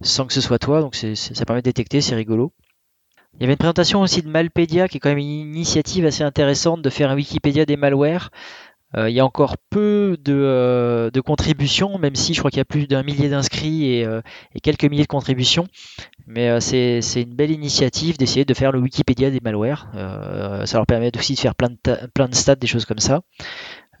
sans 0.00 0.26
que 0.26 0.32
ce 0.32 0.40
soit 0.40 0.58
toi. 0.58 0.80
Donc 0.80 0.94
ça 0.94 1.44
permet 1.44 1.62
de 1.62 1.66
détecter, 1.66 2.00
c'est 2.00 2.14
rigolo. 2.14 2.52
Il 3.34 3.42
y 3.42 3.44
avait 3.44 3.52
une 3.52 3.58
présentation 3.58 4.00
aussi 4.00 4.22
de 4.22 4.28
Malpedia 4.28 4.88
qui 4.88 4.96
est 4.96 5.00
quand 5.00 5.10
même 5.10 5.18
une 5.18 5.54
initiative 5.54 6.06
assez 6.06 6.22
intéressante 6.22 6.80
de 6.80 6.88
faire 6.88 7.10
un 7.10 7.16
Wikipédia 7.16 7.66
des 7.66 7.76
malwares. 7.76 8.30
Euh, 8.96 9.10
il 9.10 9.16
y 9.16 9.20
a 9.20 9.24
encore 9.24 9.56
peu 9.70 10.16
de, 10.22 10.32
euh, 10.32 11.10
contributions, 11.24 11.98
même 11.98 12.14
si 12.14 12.34
je 12.34 12.38
crois 12.38 12.50
qu'il 12.50 12.58
y 12.58 12.62
a 12.62 12.64
plus 12.64 12.86
d'un 12.86 13.02
millier 13.02 13.28
d'inscrits 13.28 13.92
et, 13.92 14.06
euh, 14.06 14.20
quelques 14.62 14.84
milliers 14.84 15.02
de 15.02 15.08
contributions. 15.08 15.66
Mais 16.26 16.60
c'est 16.60 17.00
une 17.16 17.34
belle 17.34 17.50
initiative 17.50 18.16
d'essayer 18.16 18.44
de 18.44 18.54
faire 18.54 18.72
le 18.72 18.78
Wikipédia 18.80 19.30
des 19.30 19.40
malwares. 19.40 19.88
ça 20.64 20.78
leur 20.78 20.86
permet 20.86 21.16
aussi 21.16 21.34
de 21.34 21.40
faire 21.40 21.54
plein 21.54 21.68
de, 21.68 22.06
plein 22.14 22.28
de 22.28 22.34
stats, 22.34 22.56
des 22.56 22.66
choses 22.66 22.84
comme 22.84 22.98
ça. 22.98 23.20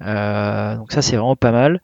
donc 0.00 0.92
ça 0.92 1.02
c'est 1.02 1.16
vraiment 1.16 1.36
pas 1.36 1.52
mal. 1.52 1.80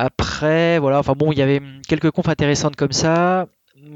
Après, 0.00 0.78
voilà, 0.78 1.00
enfin 1.00 1.14
bon, 1.14 1.32
il 1.32 1.38
y 1.38 1.42
avait 1.42 1.60
quelques 1.88 2.12
confs 2.12 2.28
intéressantes 2.28 2.76
comme 2.76 2.92
ça. 2.92 3.48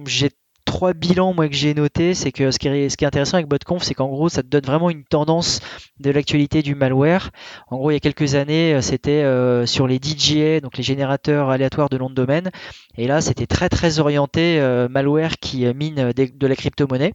J'ai 0.04 0.30
trois 0.64 0.94
bilans 0.94 1.32
moi 1.32 1.48
que 1.48 1.54
j'ai 1.54 1.74
noté, 1.74 2.14
c'est 2.14 2.32
que 2.32 2.50
ce 2.50 2.58
qui, 2.58 2.66
est, 2.66 3.02
intéressant 3.04 3.36
avec 3.36 3.46
BotConf, 3.46 3.84
c'est 3.84 3.94
qu'en 3.94 4.08
gros, 4.08 4.28
ça 4.28 4.42
te 4.42 4.48
donne 4.48 4.64
vraiment 4.64 4.90
une 4.90 5.04
tendance 5.04 5.60
de 6.00 6.10
l'actualité 6.10 6.62
du 6.62 6.74
malware. 6.74 7.30
En 7.68 7.76
gros, 7.76 7.92
il 7.92 7.94
y 7.94 7.96
a 7.96 8.00
quelques 8.00 8.34
années, 8.34 8.74
euh, 8.74 8.80
c'était 8.80 9.22
euh, 9.22 9.64
sur 9.64 9.86
les 9.86 10.00
DJA, 10.00 10.58
donc 10.58 10.76
les 10.76 10.82
générateurs 10.82 11.50
aléatoires 11.50 11.88
de 11.88 11.98
nom 11.98 12.10
de 12.10 12.14
domaine, 12.14 12.50
et 12.96 13.06
là, 13.06 13.20
c'était 13.20 13.46
très 13.46 13.68
très 13.68 14.00
orienté 14.00 14.58
euh, 14.58 14.88
malware 14.88 15.38
qui 15.38 15.72
mine 15.72 16.10
de 16.12 16.46
la 16.48 16.56
crypto-monnaie. 16.56 17.14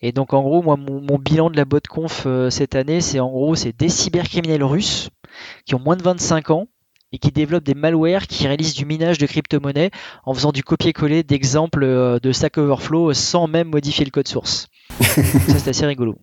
Et 0.00 0.10
donc 0.10 0.34
en 0.34 0.42
gros, 0.42 0.60
moi, 0.60 0.76
mon, 0.76 1.18
bilan 1.18 1.50
de 1.50 1.56
la 1.56 1.64
BotConf 1.64 2.26
cette 2.50 2.74
année, 2.74 3.00
c'est 3.00 3.20
en 3.20 3.28
gros, 3.28 3.54
c'est 3.54 3.78
des 3.78 3.88
cybercriminels 3.88 4.64
russes 4.64 5.10
qui 5.66 5.76
ont 5.76 5.80
moins 5.80 5.96
de 5.96 6.02
25 6.02 6.50
ans, 6.50 6.66
et 7.12 7.18
qui 7.18 7.30
développe 7.30 7.64
des 7.64 7.74
malwares 7.74 8.26
qui 8.26 8.46
réalisent 8.46 8.74
du 8.74 8.84
minage 8.84 9.18
de 9.18 9.26
crypto-monnaies 9.26 9.90
en 10.24 10.34
faisant 10.34 10.52
du 10.52 10.62
copier-coller 10.62 11.22
d'exemples 11.22 11.84
euh, 11.84 12.18
de 12.18 12.32
Stack 12.32 12.58
Overflow 12.58 13.12
sans 13.14 13.46
même 13.46 13.68
modifier 13.68 14.04
le 14.04 14.10
code 14.10 14.28
source. 14.28 14.68
ça, 15.00 15.22
c'est 15.58 15.68
assez 15.68 15.86
rigolo. 15.86 16.16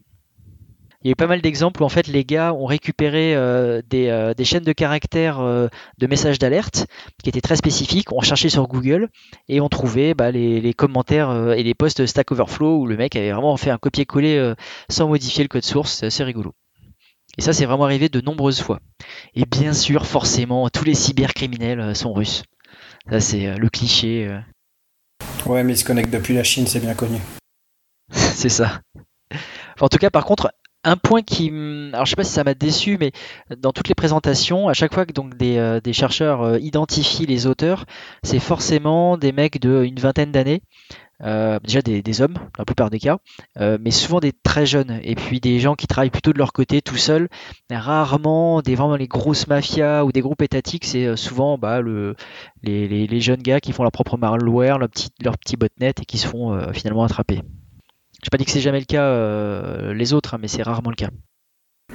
Il 1.01 1.09
y 1.09 1.11
a 1.11 1.11
eu 1.11 1.15
pas 1.15 1.27
mal 1.27 1.41
d'exemples 1.41 1.83
où 1.83 1.85
en 1.85 1.89
fait 1.89 2.07
les 2.07 2.25
gars 2.25 2.51
ont 2.51 2.65
récupéré 2.65 3.35
euh, 3.35 3.79
euh, 3.93 4.33
des, 4.33 4.43
chaînes 4.43 4.63
de 4.63 4.73
caractères 4.73 5.39
de 5.39 6.07
messages 6.07 6.39
d'alerte 6.39 6.87
qui 7.23 7.29
étaient 7.29 7.41
très 7.41 7.55
spécifiques, 7.55 8.11
ont 8.11 8.21
cherché 8.21 8.49
sur 8.49 8.67
Google 8.67 9.09
et 9.47 9.61
ont 9.61 9.69
trouvé 9.69 10.15
bah, 10.15 10.31
les, 10.31 10.59
les, 10.61 10.73
commentaires 10.73 11.53
et 11.53 11.61
les 11.61 11.75
posts 11.75 12.07
Stack 12.07 12.31
Overflow 12.31 12.79
où 12.79 12.87
le 12.87 12.97
mec 12.97 13.15
avait 13.15 13.31
vraiment 13.31 13.55
fait 13.55 13.69
un 13.69 13.77
copier-coller 13.77 14.53
sans 14.89 15.07
modifier 15.07 15.43
le 15.43 15.47
code 15.47 15.63
source. 15.63 15.93
C'est 15.93 16.07
assez 16.07 16.23
rigolo. 16.23 16.55
Et 17.37 17.41
ça, 17.41 17.53
c'est 17.53 17.65
vraiment 17.65 17.85
arrivé 17.85 18.09
de 18.09 18.21
nombreuses 18.21 18.61
fois. 18.61 18.79
Et 19.33 19.45
bien 19.45 19.73
sûr, 19.73 20.05
forcément, 20.05 20.69
tous 20.69 20.85
les 20.85 20.93
cybercriminels 20.93 21.79
euh, 21.79 21.93
sont 21.93 22.13
russes. 22.13 22.43
Ça, 23.09 23.19
c'est 23.19 23.47
euh, 23.47 23.57
le 23.57 23.69
cliché. 23.69 24.27
Euh. 24.27 24.39
Ouais, 25.45 25.63
mais 25.63 25.73
ils 25.73 25.77
se 25.77 25.85
connectent 25.85 26.13
depuis 26.13 26.33
la 26.33 26.43
Chine, 26.43 26.67
c'est 26.67 26.79
bien 26.79 26.93
connu. 26.93 27.19
c'est 28.11 28.49
ça. 28.49 28.81
en 29.79 29.89
tout 29.89 29.97
cas, 29.97 30.09
par 30.09 30.25
contre, 30.25 30.51
un 30.83 30.97
point 30.97 31.23
qui, 31.23 31.49
alors 31.93 32.05
je 32.05 32.11
sais 32.11 32.15
pas 32.15 32.23
si 32.23 32.31
ça 32.31 32.43
m'a 32.43 32.53
déçu, 32.53 32.97
mais 32.99 33.11
dans 33.57 33.71
toutes 33.71 33.87
les 33.87 33.95
présentations, 33.95 34.67
à 34.67 34.73
chaque 34.73 34.93
fois 34.93 35.07
que 35.07 35.13
donc 35.13 35.35
des, 35.35 35.79
des 35.83 35.93
chercheurs 35.93 36.59
identifient 36.59 37.25
les 37.25 37.47
auteurs, 37.47 37.85
c'est 38.21 38.39
forcément 38.39 39.17
des 39.17 39.31
mecs 39.31 39.59
de 39.59 39.83
une 39.83 39.99
vingtaine 39.99 40.31
d'années. 40.31 40.61
Euh, 41.23 41.59
déjà 41.63 41.81
des, 41.81 42.21
hommes, 42.21 42.37
la 42.57 42.65
plupart 42.65 42.89
des 42.89 42.99
cas, 42.99 43.19
euh, 43.59 43.77
mais 43.79 43.91
souvent 43.91 44.19
des 44.19 44.33
très 44.33 44.65
jeunes, 44.65 44.99
et 45.01 45.15
puis 45.15 45.39
des 45.39 45.59
gens 45.59 45.75
qui 45.75 45.87
travaillent 45.87 46.09
plutôt 46.09 46.33
de 46.33 46.37
leur 46.37 46.51
côté 46.51 46.81
tout 46.81 46.97
seuls. 46.97 47.29
Rarement 47.71 48.61
des 48.61 48.75
vraiment 48.75 48.97
les 48.97 49.07
grosses 49.07 49.47
mafias 49.47 50.03
ou 50.03 50.11
des 50.11 50.21
groupes 50.21 50.41
étatiques, 50.41 50.85
c'est 50.85 51.05
euh, 51.05 51.15
souvent 51.15 51.57
bah, 51.57 51.79
le, 51.81 52.15
les, 52.63 53.21
jeunes 53.21 53.41
gars 53.41 53.61
qui 53.61 53.71
font 53.71 53.83
leur 53.83 53.91
propre 53.91 54.17
malware, 54.17 54.77
leur 54.77 54.89
petit, 54.89 55.09
leur 55.23 55.35
botnet 55.57 55.93
et 56.01 56.05
qui 56.05 56.17
se 56.17 56.27
font 56.27 56.59
finalement 56.73 57.03
attraper. 57.03 57.41
J'ai 58.23 58.29
pas 58.29 58.37
dit 58.37 58.45
que 58.45 58.51
c'est 58.51 58.61
jamais 58.61 58.79
le 58.79 58.85
cas 58.85 59.93
les 59.93 60.13
autres, 60.13 60.33
hein, 60.33 60.37
mais 60.41 60.47
c'est 60.47 60.63
rarement 60.63 60.89
le 60.89 60.95
cas. 60.95 61.09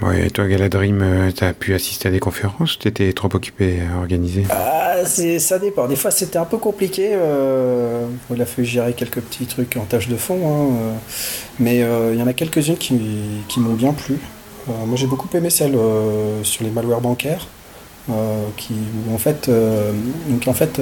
Ouais, 0.02 0.26
et 0.26 0.30
toi, 0.30 0.46
Galadrim, 0.46 1.02
euh, 1.02 1.30
tu 1.30 1.44
as 1.44 1.52
pu 1.52 1.74
assister 1.74 2.08
à 2.08 2.10
des 2.10 2.20
conférences 2.20 2.78
Tu 2.78 2.88
étais 2.88 3.12
trop 3.12 3.28
occupé 3.34 3.80
à 3.82 3.98
organiser? 3.98 4.46
Ah, 4.48 5.04
Ça 5.04 5.58
dépend. 5.58 5.88
Des 5.88 5.96
fois, 5.96 6.10
c'était 6.10 6.38
un 6.38 6.46
peu 6.46 6.56
compliqué. 6.56 7.10
Euh, 7.12 8.06
il 8.34 8.40
a 8.40 8.46
fallu 8.46 8.66
gérer 8.66 8.94
quelques 8.94 9.20
petits 9.20 9.44
trucs 9.44 9.76
en 9.76 9.84
tâche 9.84 10.08
de 10.08 10.16
fond. 10.16 10.40
Hein, 10.46 10.74
euh. 10.80 10.94
mais 11.58 11.78
il 12.12 12.18
y 12.18 12.22
en 12.22 12.26
a 12.26 12.32
quelques-unes 12.32 12.78
qui, 12.78 12.94
m'ont 13.58 13.74
bien 13.74 13.92
plu. 13.92 14.18
moi, 14.68 14.96
j'ai 14.96 15.06
beaucoup 15.06 15.28
aimé 15.36 15.50
celle 15.50 15.76
sur 16.44 16.64
les 16.64 16.70
malwares 16.70 17.02
bancaires. 17.02 17.46
qui, 18.56 18.74
en 19.12 19.18
fait, 19.18 19.50
donc, 20.28 20.48
en 20.48 20.54
fait 20.54 20.80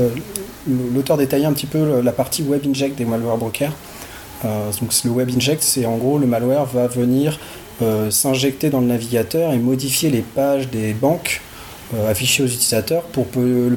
l'auteur 0.94 1.16
détaillait 1.16 1.46
un 1.46 1.52
petit 1.54 1.66
peu 1.66 2.00
la 2.02 2.12
partie 2.12 2.42
web 2.42 2.62
inject 2.66 2.96
des 2.96 3.04
malwares 3.04 3.38
bancaires. 3.38 3.72
donc, 4.44 4.92
le 5.04 5.10
web 5.10 5.28
inject, 5.34 5.62
c'est 5.62 5.86
en 5.86 5.96
gros 5.96 6.18
le 6.18 6.26
malware 6.26 6.66
va 6.66 6.86
venir 6.86 7.40
s'injecter 8.10 8.70
dans 8.70 8.80
le 8.80 8.86
navigateur 8.86 9.52
et 9.52 9.58
modifier 9.58 10.10
les 10.10 10.22
pages 10.22 10.68
des 10.68 10.94
banques 10.94 11.40
euh, 11.94 12.10
affichées 12.10 12.42
aux 12.42 12.46
utilisateurs 12.46 13.02
pour 13.04 13.26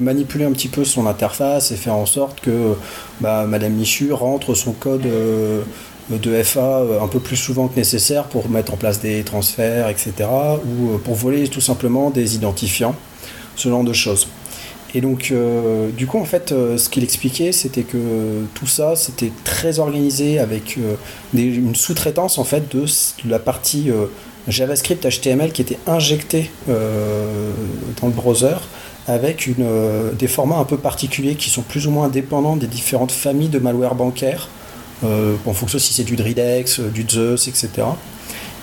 manipuler 0.01 0.43
un 0.43 0.51
petit 0.51 0.67
peu 0.67 0.83
son 0.83 1.07
interface 1.07 1.71
et 1.71 1.77
faire 1.77 1.95
en 1.95 2.05
sorte 2.05 2.41
que 2.41 2.75
bah, 3.21 3.45
Madame 3.47 3.71
Michu 3.71 4.11
rentre 4.11 4.53
son 4.53 4.73
code 4.73 5.05
euh, 5.05 5.61
de 6.09 6.43
FA 6.43 6.81
un 7.01 7.07
peu 7.07 7.21
plus 7.21 7.37
souvent 7.37 7.69
que 7.69 7.77
nécessaire 7.77 8.25
pour 8.25 8.49
mettre 8.49 8.73
en 8.73 8.75
place 8.75 8.99
des 8.99 9.23
transferts, 9.23 9.87
etc. 9.87 10.27
ou 10.65 10.97
pour 10.97 11.15
voler 11.15 11.47
tout 11.47 11.61
simplement 11.61 12.09
des 12.09 12.35
identifiants, 12.35 12.95
ce 13.55 13.69
genre 13.69 13.85
de 13.85 13.93
choses. 13.93 14.27
Et 14.93 15.01
donc, 15.01 15.29
euh, 15.31 15.89
du 15.91 16.05
coup, 16.05 16.19
en 16.19 16.25
fait, 16.25 16.51
euh, 16.51 16.77
ce 16.77 16.89
qu'il 16.89 17.03
expliquait, 17.03 17.51
c'était 17.51 17.83
que 17.83 18.45
tout 18.53 18.67
ça, 18.67 18.95
c'était 18.95 19.31
très 19.45 19.79
organisé 19.79 20.37
avec 20.39 20.77
euh, 20.77 20.95
une 21.33 21.75
sous-traitance, 21.75 22.37
en 22.37 22.43
fait, 22.43 22.75
de, 22.75 22.85
la 23.25 23.39
partie 23.39 23.89
JavaScript 24.47 25.07
HTML 25.07 25.51
qui 25.51 25.61
était 25.61 25.77
injectée 25.87 26.49
dans 26.67 28.07
le 28.07 28.13
browser 28.13 28.55
avec 29.07 29.49
des 30.17 30.27
formats 30.27 30.57
un 30.57 30.63
peu 30.63 30.77
particuliers 30.77 31.35
qui 31.35 31.49
sont 31.49 31.61
plus 31.61 31.87
ou 31.87 31.91
moins 31.91 32.05
indépendants 32.07 32.55
des 32.55 32.67
différentes 32.67 33.11
familles 33.11 33.49
de 33.49 33.59
malware 33.59 33.95
bancaire, 33.95 34.49
en 35.03 35.53
fonction 35.53 35.77
si 35.79 35.93
c'est 35.93 36.03
du 36.03 36.15
Dridex, 36.15 36.79
du 36.79 37.05
Zeus, 37.07 37.47
etc. 37.47 37.69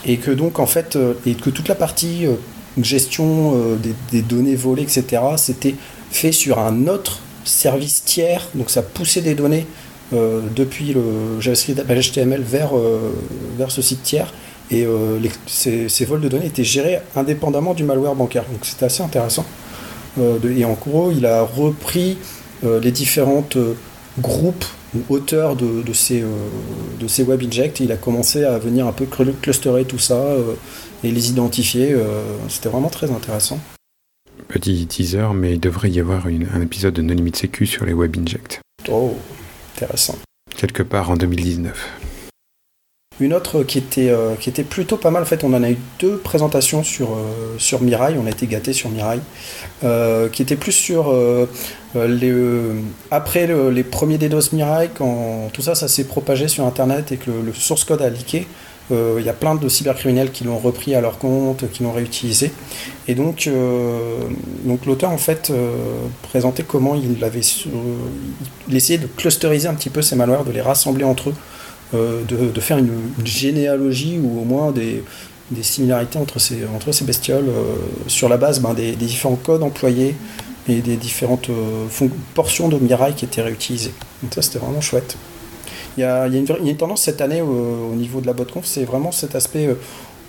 Et 0.05 0.17
que 0.17 0.33
donc, 0.33 0.59
en 0.59 0.67
fait, 0.67 0.99
et 1.25 1.35
que 1.35 1.51
toute 1.51 1.69
la 1.69 1.75
partie 1.77 2.27
gestion 2.83 3.55
des 4.13 4.23
données 4.23 4.57
volées, 4.57 4.83
etc., 4.83 5.23
c'était 5.37 5.77
fait 6.11 6.33
sur 6.33 6.59
un 6.59 6.87
autre 6.87 7.21
service 7.45 8.05
tiers, 8.05 8.49
donc 8.55 8.71
ça 8.71 8.83
poussait 8.83 9.21
des 9.21 9.35
données 9.35 9.67
euh, 10.13 10.41
depuis 10.57 10.95
le 10.95 11.39
JavaScript 11.39 11.83
HTML 11.87 12.41
vers, 12.41 12.77
euh, 12.77 13.13
vers 13.59 13.71
ce 13.71 13.83
site 13.83 14.03
tiers, 14.03 14.33
et 14.71 14.87
euh, 14.87 15.19
ces, 15.47 16.05
vols 16.07 16.23
de 16.23 16.29
données 16.29 16.47
étaient 16.47 16.65
gérés 16.65 17.01
indépendamment 17.15 17.75
du 17.75 17.85
malware 17.85 18.15
bancaire. 18.15 18.45
Donc 18.51 18.61
c'était 18.63 18.87
assez 18.87 19.03
intéressant. 19.03 19.45
et 20.19 20.65
en 20.65 20.73
gros, 20.73 21.11
il 21.11 21.27
a 21.27 21.43
repris 21.43 22.19
les 22.63 22.91
différentes 22.91 23.57
groupes 24.19 24.65
ou 24.95 25.15
auteurs 25.15 25.55
de, 25.55 25.93
ces, 25.93 26.25
de 26.99 27.07
ces 27.07 27.23
web 27.23 27.43
injects, 27.43 27.81
il 27.81 27.93
a 27.93 27.97
commencé 27.97 28.45
à 28.45 28.59
venir 28.59 28.87
un 28.87 28.93
peu 28.93 29.07
clusterer 29.07 29.85
tout 29.85 29.99
ça 29.99 30.21
et 31.05 31.11
les 31.11 31.31
identifier. 31.31 31.95
C'était 32.49 32.69
vraiment 32.69 32.91
très 32.91 33.11
intéressant. 33.11 33.61
Petit 34.49 34.87
teaser, 34.87 35.35
mais 35.35 35.53
il 35.53 35.61
devrait 35.61 35.91
y 35.91 36.01
avoir 36.01 36.27
un 36.27 36.63
épisode 36.63 36.95
de 36.95 37.03
No 37.03 37.13
Limit 37.13 37.37
Sécu 37.37 37.67
sur 37.67 37.85
les 37.85 37.93
Web 37.93 38.17
Inject. 38.19 38.61
Oh, 38.91 39.15
intéressant. 39.77 40.17
Quelque 40.57 40.83
part 40.83 41.11
en 41.11 41.17
2019. 41.17 41.99
Une 43.21 43.35
autre 43.35 43.65
qui 43.65 43.79
était, 43.79 44.11
euh, 44.11 44.37
qui 44.37 44.49
était 44.49 44.63
plutôt 44.63 44.97
pas 44.97 45.11
mal, 45.11 45.23
en 45.23 45.27
fait, 45.27 45.43
on 45.43 45.53
en 45.53 45.63
a 45.63 45.71
eu 45.71 45.77
deux 45.99 46.19
présentations 46.19 46.85
sur, 46.85 47.11
euh, 47.11 47.57
sur 47.59 47.83
Mirai, 47.83 48.17
on 48.17 48.27
a 48.27 48.31
été 48.31 48.47
gâtés 48.47 48.73
sur 48.73 48.91
Mirai, 48.91 49.19
euh, 49.83 50.29
qui 50.29 50.43
était 50.43 50.57
plus 50.57 50.73
sur 50.73 51.13
les, 51.95 52.35
après 53.11 53.49
les 53.73 53.85
premiers 53.85 54.19
DDoS 54.19 54.53
Mirai, 54.53 54.91
quand 54.95 55.51
tout 55.53 55.63
ça, 55.63 55.75
ça 55.75 55.89
s'est 55.89 56.05
propagé 56.05 56.47
sur 56.47 56.65
Internet 56.65 57.11
et 57.11 57.17
que 57.17 57.31
le, 57.31 57.53
source 57.53 57.85
code 57.85 58.03
a 58.03 58.09
leaké, 58.09 58.47
il 58.91 59.25
y 59.25 59.29
a 59.29 59.35
plein 59.35 59.55
de 59.55 59.69
cybercriminels 59.69 60.33
qui 60.33 60.45
l'ont 60.45 60.59
repris 60.59 60.95
à 60.95 61.01
leur 61.01 61.19
compte, 61.19 61.71
qui 61.71 61.83
l'ont 61.83 61.93
réutilisé. 61.93 62.53
Et 63.07 63.15
donc, 63.15 63.47
euh, 63.47 64.19
l'auteur 64.87 65.11
en 65.11 65.19
fait 65.19 65.53
présentait 66.23 66.63
comment 66.63 66.95
il 66.95 67.23
avait 67.23 67.43
essayait 68.73 68.99
de 68.99 69.07
clusteriser 69.07 69.69
un 69.69 69.75
petit 69.75 69.91
peu 69.91 70.03
ces 70.03 70.17
malwares, 70.17 70.45
de 70.45 70.53
les 70.53 70.61
rassembler 70.61 71.05
entre 71.05 71.31
eux, 71.31 72.25
de, 72.29 72.61
faire 72.61 72.79
une, 72.79 72.93
généalogie 73.25 74.19
ou 74.23 74.41
au 74.41 74.45
moins 74.45 74.73
des, 74.73 75.03
similarités 75.63 76.19
entre 76.19 76.39
ces, 76.39 76.59
entre 76.75 76.93
ces 76.93 77.05
bestioles 77.05 77.51
sur 78.07 78.29
la 78.29 78.37
base 78.37 78.61
ben, 78.61 78.75
des, 78.75 78.93
différents 78.93 79.37
codes 79.37 79.63
employés 79.63 80.15
et 80.69 80.81
des 80.81 80.97
différentes 80.97 81.51
portions 82.35 82.69
de 82.69 82.79
Mirai 82.79 83.13
qui 83.15 83.25
étaient 83.25 83.43
réutilisées. 83.43 83.95
Donc 84.23 84.35
ça 84.35 84.43
c'était 84.43 84.59
vraiment 84.59 84.81
chouette. 84.81 85.17
Il 85.99 86.03
y 86.03 86.05
a, 86.05 86.29
une, 86.29 86.77
tendance 86.77 87.03
cette 87.03 87.21
année 87.21 87.43
au, 87.43 87.93
niveau 87.97 88.21
de 88.21 88.29
la 88.29 88.33
botconf, 88.33 88.65
c'est 88.65 88.85
vraiment 88.85 89.11
cet 89.11 89.35
aspect. 89.35 89.67
Euh, 89.67 89.75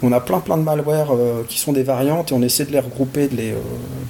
on 0.01 0.11
a 0.11 0.19
plein 0.19 0.39
plein 0.39 0.57
de 0.57 0.63
malware 0.63 1.11
euh, 1.11 1.43
qui 1.47 1.59
sont 1.59 1.73
des 1.73 1.83
variantes 1.83 2.31
et 2.31 2.33
on 2.33 2.41
essaie 2.41 2.65
de 2.65 2.71
les 2.71 2.79
regrouper, 2.79 3.27
de 3.27 3.35
les, 3.35 3.51
euh, 3.51 3.59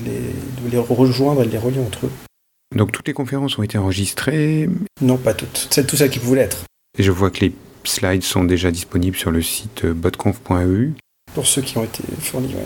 de 0.06 0.72
les, 0.72 0.78
rejoindre 0.78 1.44
et 1.44 1.48
de 1.48 1.51
les 1.51 1.58
relier 1.58 1.82
entre 1.82 2.06
eux. 2.06 2.12
Donc 2.74 2.94
toutes 2.94 3.10
les 3.10 3.13
conférences 3.13 3.60
ont 3.60 3.63
été 3.63 3.78
enregistrées 3.78 4.70
Non, 5.01 5.18
pas 5.18 5.34
toutes. 5.34 5.68
C'est 5.70 5.86
tout 5.86 5.98
ça 5.98 6.08
qui 6.08 6.20
voulait 6.20 6.44
être. 6.44 6.63
Et 6.98 7.04
je 7.04 7.12
vois 7.12 7.30
que 7.30 7.42
les 7.42 7.54
slides 7.84 8.24
sont 8.24 8.46
déjà 8.46 8.72
disponibles 8.72 9.18
sur 9.18 9.32
le 9.32 9.42
site 9.42 9.86
botconf.eu. 9.86 10.94
Pour 11.34 11.46
ceux 11.46 11.62
qui 11.62 11.78
ont 11.78 11.84
été 11.84 12.04
fournis, 12.22 12.56
oui. 12.56 12.63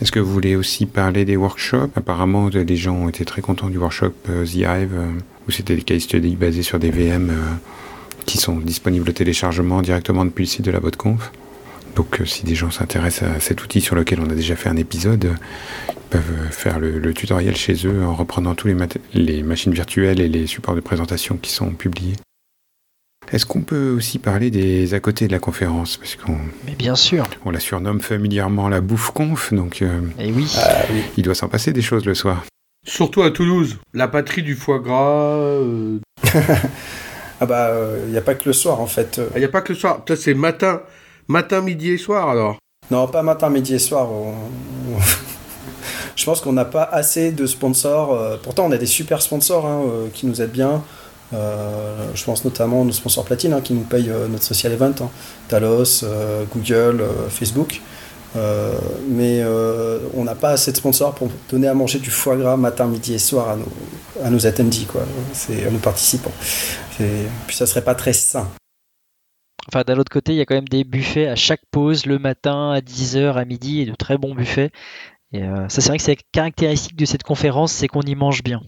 Est-ce 0.00 0.12
que 0.12 0.20
vous 0.20 0.32
voulez 0.32 0.54
aussi 0.54 0.86
parler 0.86 1.24
des 1.24 1.36
workshops? 1.36 1.90
Apparemment, 1.96 2.50
les 2.50 2.76
gens 2.76 2.94
ont 2.94 3.08
été 3.08 3.24
très 3.24 3.42
contents 3.42 3.68
du 3.68 3.78
workshop 3.78 4.12
The 4.26 4.54
Hive, 4.54 4.94
où 5.48 5.50
c'était 5.50 5.74
des 5.74 5.82
case 5.82 6.02
studies 6.02 6.36
basés 6.36 6.62
sur 6.62 6.78
des 6.78 6.92
VM 6.92 7.32
qui 8.26 8.38
sont 8.38 8.56
disponibles 8.56 9.08
au 9.08 9.12
téléchargement 9.12 9.82
directement 9.82 10.24
depuis 10.24 10.44
le 10.44 10.48
site 10.48 10.64
de 10.64 10.70
la 10.70 10.80
BotConf. 10.80 11.32
Donc 11.94 12.20
euh, 12.20 12.26
si 12.26 12.44
des 12.44 12.54
gens 12.54 12.70
s'intéressent 12.70 13.30
à 13.36 13.40
cet 13.40 13.62
outil 13.62 13.80
sur 13.80 13.94
lequel 13.96 14.20
on 14.20 14.28
a 14.28 14.34
déjà 14.34 14.56
fait 14.56 14.68
un 14.68 14.76
épisode, 14.76 15.34
ils 15.88 15.94
peuvent 16.10 16.50
faire 16.50 16.78
le, 16.78 17.14
tutoriel 17.14 17.56
chez 17.56 17.86
eux 17.86 18.04
en 18.04 18.14
reprenant 18.14 18.54
tous 18.54 18.68
les, 18.68 18.76
les 19.14 19.42
machines 19.42 19.72
virtuelles 19.72 20.20
et 20.20 20.28
les 20.28 20.46
supports 20.46 20.74
de 20.74 20.80
présentation 20.80 21.38
qui 21.38 21.50
sont 21.50 21.70
publiés. 21.70 22.16
Est-ce 23.32 23.44
qu'on 23.44 23.62
peut 23.62 23.90
aussi 23.90 24.18
parler 24.18 24.50
des 24.50 24.94
à 24.94 25.00
côté 25.00 25.26
de 25.26 25.32
la 25.32 25.40
conférence? 25.40 25.96
Parce 25.96 26.14
qu'on, 26.14 26.38
Mais 26.64 26.76
bien 26.76 26.94
sûr. 26.94 27.24
On 27.44 27.50
la 27.50 27.58
surnomme 27.58 28.00
familièrement 28.00 28.68
la 28.68 28.80
bouffe 28.80 29.10
conf, 29.10 29.52
donc 29.52 29.82
euh, 29.82 30.00
Et 30.18 30.28
ah 30.28 30.32
oui. 30.92 31.02
il 31.16 31.24
doit 31.24 31.34
s'en 31.34 31.48
passer 31.48 31.72
des 31.72 31.82
choses 31.82 32.04
le 32.04 32.14
soir. 32.14 32.44
Surtout 32.86 33.22
à 33.22 33.32
Toulouse, 33.32 33.78
la 33.94 34.06
patrie 34.06 34.44
du 34.44 34.54
foie 34.54 34.78
gras. 34.78 35.30
Euh, 35.32 35.98
Ah 37.40 37.46
bah, 37.46 37.70
il 37.70 37.76
euh, 37.76 38.06
n'y 38.06 38.16
a 38.16 38.22
pas 38.22 38.34
que 38.34 38.44
le 38.46 38.52
soir 38.52 38.80
en 38.80 38.86
fait. 38.86 39.20
Il 39.34 39.38
n'y 39.38 39.44
a 39.44 39.48
pas 39.48 39.60
que 39.60 39.72
le 39.72 39.78
soir. 39.78 40.04
Peut-être 40.04 40.20
c'est 40.20 40.34
matin, 40.34 40.82
matin, 41.28 41.60
midi 41.60 41.90
et 41.90 41.98
soir 41.98 42.28
alors. 42.28 42.56
Non, 42.90 43.06
pas 43.08 43.22
matin, 43.22 43.50
midi 43.50 43.74
et 43.74 43.78
soir. 43.78 44.08
Je 46.16 46.24
pense 46.24 46.40
qu'on 46.40 46.52
n'a 46.52 46.64
pas 46.64 46.84
assez 46.84 47.32
de 47.32 47.46
sponsors. 47.46 48.14
Euh, 48.14 48.36
pourtant, 48.42 48.66
on 48.66 48.72
a 48.72 48.78
des 48.78 48.86
super 48.86 49.20
sponsors 49.20 49.66
hein, 49.66 49.82
euh, 49.86 50.06
qui 50.12 50.26
nous 50.26 50.40
aident 50.40 50.52
bien. 50.52 50.82
je 51.32 52.24
pense 52.24 52.44
notamment 52.44 52.84
nos 52.84 52.92
sponsors 52.92 53.24
platine 53.24 53.52
hein, 53.52 53.60
qui 53.60 53.74
nous 53.74 53.82
payent 53.82 54.12
notre 54.30 54.44
social 54.44 54.72
event, 54.72 54.94
hein. 55.00 55.10
Talos, 55.48 56.04
Google, 56.54 57.04
Facebook. 57.28 57.80
Euh, 58.36 58.74
mais 59.08 59.40
euh, 59.40 59.98
on 60.14 60.24
n'a 60.24 60.34
pas 60.34 60.50
assez 60.50 60.72
de 60.72 60.76
sponsors 60.76 61.14
pour 61.14 61.28
donner 61.48 61.68
à 61.68 61.74
manger 61.74 61.98
du 61.98 62.10
foie 62.10 62.36
gras 62.36 62.56
matin, 62.56 62.86
midi 62.86 63.14
et 63.14 63.18
soir 63.18 63.50
à 63.50 63.56
nos, 63.56 63.72
à 64.22 64.30
nos 64.30 64.46
attendees, 64.46 64.86
quoi. 64.86 65.02
à 65.02 65.70
nos 65.70 65.78
participants. 65.78 66.32
Puis 66.98 67.56
ça 67.56 67.66
serait 67.66 67.84
pas 67.84 67.94
très 67.94 68.12
sain. 68.12 68.48
Enfin, 69.68 69.82
d'un 69.86 69.98
autre 69.98 70.12
côté, 70.12 70.32
il 70.32 70.38
y 70.38 70.40
a 70.40 70.44
quand 70.44 70.54
même 70.54 70.68
des 70.68 70.84
buffets 70.84 71.26
à 71.26 71.34
chaque 71.34 71.62
pause, 71.70 72.06
le 72.06 72.18
matin, 72.18 72.70
à 72.70 72.80
10h, 72.80 73.34
à 73.34 73.44
midi, 73.44 73.80
et 73.80 73.86
de 73.86 73.94
très 73.94 74.16
bons 74.16 74.34
buffets. 74.34 74.70
Et 75.32 75.42
euh, 75.42 75.68
ça, 75.68 75.80
c'est 75.80 75.88
vrai 75.88 75.98
que 75.98 76.04
c'est 76.04 76.18
caractéristique 76.30 76.96
de 76.96 77.04
cette 77.04 77.24
conférence, 77.24 77.72
c'est 77.72 77.88
qu'on 77.88 78.02
y 78.02 78.14
mange 78.14 78.42
bien. 78.42 78.60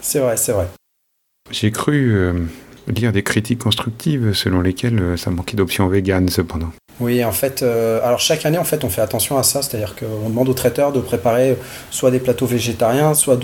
C'est 0.00 0.20
vrai, 0.20 0.36
c'est 0.36 0.52
vrai. 0.52 0.68
J'ai 1.50 1.70
cru 1.70 2.46
lire 2.86 3.12
des 3.12 3.22
critiques 3.22 3.58
constructives 3.58 4.32
selon 4.32 4.60
lesquelles 4.60 5.18
ça 5.18 5.30
manquait 5.30 5.56
d'options 5.56 5.88
véganes, 5.88 6.28
cependant. 6.28 6.72
Oui, 7.00 7.24
en 7.24 7.30
fait, 7.30 7.62
euh, 7.62 8.00
alors 8.02 8.18
chaque 8.18 8.44
année, 8.44 8.58
en 8.58 8.64
fait, 8.64 8.82
on 8.82 8.88
fait 8.88 9.00
attention 9.00 9.38
à 9.38 9.44
ça, 9.44 9.62
c'est-à-dire 9.62 9.94
qu'on 9.94 10.28
demande 10.28 10.48
aux 10.48 10.54
traiteurs 10.54 10.90
de 10.90 11.00
préparer 11.00 11.56
soit 11.90 12.10
des 12.10 12.18
plateaux 12.18 12.46
végétariens, 12.46 13.14
soit 13.14 13.38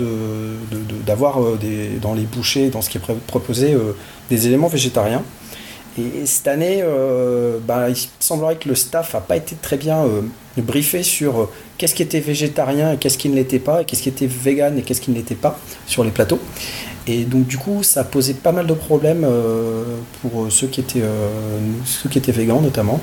d'avoir 1.05 1.39
de, 1.39 1.57
euh, 1.63 1.97
dans 2.01 2.13
les 2.13 2.23
bouchées, 2.23 2.69
dans 2.69 2.81
ce 2.81 2.89
qui 2.89 2.97
est 2.97 3.01
proposé, 3.27 3.73
euh, 3.73 3.95
des 4.29 4.47
éléments 4.47 4.67
végétariens. 4.67 5.23
Et 5.97 6.25
cette 6.25 6.49
année, 6.49 6.83
bah, 7.65 7.89
il 7.89 7.95
semblerait 8.19 8.57
que 8.57 8.67
le 8.67 8.75
staff 8.75 9.13
n'a 9.13 9.21
pas 9.21 9.37
été 9.37 9.55
très 9.55 9.77
bien 9.77 10.03
briefé 10.57 11.03
sur 11.03 11.49
qu'est-ce 11.77 11.95
qui 11.95 12.03
était 12.03 12.19
végétarien 12.19 12.91
et 12.91 12.97
qu'est-ce 12.97 13.17
qui 13.17 13.29
ne 13.29 13.35
l'était 13.35 13.59
pas, 13.59 13.81
et 13.81 13.85
qu'est-ce 13.85 14.01
qui 14.01 14.09
était 14.09 14.27
vegan 14.27 14.77
et 14.77 14.81
qu'est-ce 14.81 14.99
qui 14.99 15.11
ne 15.11 15.15
l'était 15.15 15.35
pas 15.35 15.57
sur 15.87 16.03
les 16.03 16.11
plateaux. 16.11 16.41
Et 17.07 17.23
donc 17.23 17.47
du 17.47 17.57
coup, 17.57 17.81
ça 17.81 18.03
posé 18.03 18.33
pas 18.33 18.51
mal 18.51 18.67
de 18.67 18.73
problèmes 18.73 19.25
pour 20.21 20.47
ceux 20.51 20.67
qui 20.67 20.81
étaient, 20.81 21.03
ceux 21.85 22.09
qui 22.09 22.17
étaient 22.17 22.33
végans 22.33 22.59
notamment. 22.59 22.99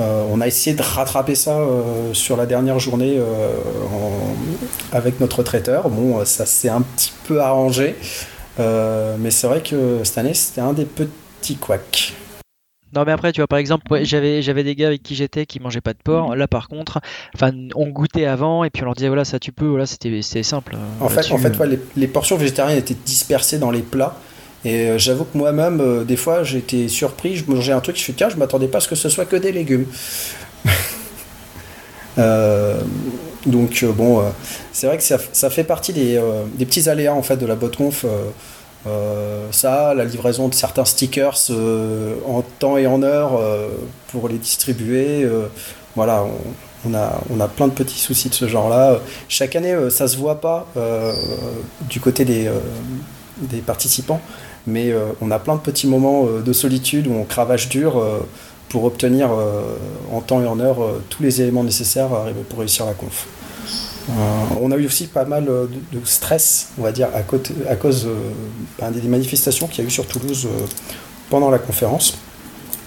Euh, 0.00 0.24
on 0.30 0.40
a 0.40 0.46
essayé 0.46 0.74
de 0.74 0.82
rattraper 0.82 1.34
ça 1.34 1.58
euh, 1.58 2.14
sur 2.14 2.36
la 2.36 2.46
dernière 2.46 2.78
journée 2.78 3.16
euh, 3.18 3.50
avec 4.92 5.20
notre 5.20 5.42
traiteur. 5.42 5.90
Bon, 5.90 6.24
ça 6.24 6.46
s'est 6.46 6.70
un 6.70 6.80
petit 6.80 7.12
peu 7.26 7.40
arrangé, 7.40 7.94
mais 8.58 9.30
c'est 9.30 9.46
vrai 9.46 9.60
que 9.60 10.00
cette 10.04 10.18
année, 10.18 10.34
c'était 10.34 10.60
un 10.60 10.72
des 10.72 10.86
petits 10.86 11.56
couacs. 11.56 12.14
Non 12.92 13.04
mais 13.06 13.12
après 13.12 13.30
tu 13.30 13.40
vois 13.40 13.46
par 13.46 13.60
exemple 13.60 14.00
j'avais 14.02 14.42
j'avais 14.42 14.64
des 14.64 14.74
gars 14.74 14.88
avec 14.88 15.04
qui 15.04 15.14
j'étais 15.14 15.46
qui 15.46 15.60
mangeaient 15.60 15.80
pas 15.80 15.92
de 15.92 16.00
porc. 16.02 16.34
Là 16.34 16.48
par 16.48 16.66
contre 16.66 16.98
enfin 17.36 17.52
on 17.76 17.86
goûtait 17.86 18.24
avant 18.24 18.64
et 18.64 18.70
puis 18.70 18.82
on 18.82 18.86
leur 18.86 18.96
disait 18.96 19.06
voilà 19.06 19.24
ça 19.24 19.38
tu 19.38 19.52
peux 19.52 19.68
voilà 19.68 19.86
c'était 19.86 20.20
simple. 20.42 20.76
En 21.00 21.08
fait 21.08 21.30
en 21.30 21.38
fait 21.38 21.56
les, 21.66 21.78
les, 21.96 22.08
portions 22.08 22.36
végétariennes 22.36 22.78
étaient 22.78 22.96
dispersées 23.06 23.60
dans 23.60 23.70
les 23.70 23.82
plats 23.82 24.16
et 24.64 24.90
euh, 24.90 24.98
j'avoue 24.98 25.24
que 25.24 25.38
moi-même, 25.38 25.80
euh, 25.80 26.04
des 26.04 26.16
fois, 26.16 26.42
j'étais 26.42 26.88
surpris, 26.88 27.36
je 27.36 27.50
mangeais 27.50 27.72
un 27.72 27.80
truc, 27.80 27.96
je 27.96 28.02
suis 28.02 28.12
tiens, 28.12 28.28
je 28.28 28.36
m'attendais 28.36 28.68
pas 28.68 28.78
à 28.78 28.80
ce 28.80 28.88
que 28.88 28.94
ce 28.94 29.08
soit 29.08 29.24
que 29.24 29.36
des 29.36 29.52
légumes. 29.52 29.86
Euh, 32.18 32.80
donc 33.46 33.84
bon, 33.96 34.20
c'est 34.72 34.88
vrai 34.88 34.98
que 34.98 35.02
ça, 35.04 35.48
fait 35.48 35.62
partie 35.62 35.92
des, 35.92 36.20
petits 36.58 36.88
aléas 36.88 37.14
en 37.14 37.22
fait 37.22 37.36
de 37.36 37.46
la 37.46 37.54
BotConf. 37.54 38.04
ça, 39.52 39.94
la 39.94 40.04
livraison 40.04 40.48
de 40.48 40.54
certains 40.54 40.84
stickers 40.84 41.38
en 42.26 42.42
temps 42.58 42.76
et 42.76 42.88
en 42.88 43.04
heure 43.04 43.40
pour 44.08 44.28
les 44.28 44.38
distribuer. 44.38 45.26
voilà, 45.94 46.26
on, 46.84 46.94
a, 46.94 47.22
on 47.30 47.38
a 47.38 47.46
plein 47.46 47.68
de 47.68 47.72
petits 47.72 48.00
soucis 48.00 48.28
de 48.28 48.34
ce 48.34 48.48
genre-là. 48.48 48.98
Chaque 49.28 49.54
année, 49.54 49.74
ça 49.88 50.08
se 50.08 50.16
voit 50.16 50.40
pas 50.40 50.66
du 51.88 52.00
côté 52.00 52.24
des 52.24 53.60
participants 53.64 54.20
mais 54.66 54.90
euh, 54.90 55.12
on 55.20 55.30
a 55.30 55.38
plein 55.38 55.56
de 55.56 55.60
petits 55.60 55.86
moments 55.86 56.26
euh, 56.26 56.42
de 56.42 56.52
solitude 56.52 57.06
où 57.06 57.14
on 57.14 57.24
cravache 57.24 57.68
dur 57.68 57.98
euh, 57.98 58.20
pour 58.68 58.84
obtenir 58.84 59.30
en 60.12 60.20
temps 60.20 60.40
et 60.40 60.46
en 60.46 60.60
heure 60.60 60.76
tous 61.08 61.24
les 61.24 61.42
éléments 61.42 61.64
nécessaires 61.64 62.10
pour 62.48 62.60
réussir 62.60 62.86
la 62.86 62.94
conf. 62.94 63.26
on 64.60 64.70
a 64.70 64.76
eu 64.76 64.86
aussi 64.86 65.08
pas 65.08 65.24
mal 65.24 65.46
de, 65.46 65.68
stress, 66.04 66.68
on 66.78 66.82
va 66.82 66.92
dire, 66.92 67.08
à, 67.12 67.22
cause 67.22 68.06
ben, 68.78 68.92
des 68.92 69.02
manifestations 69.08 69.66
qu'il 69.66 69.82
y 69.82 69.84
a 69.84 69.88
eu 69.88 69.90
sur 69.90 70.06
Toulouse 70.06 70.46
pendant 71.30 71.50
la 71.50 71.58
conférence. 71.58 72.16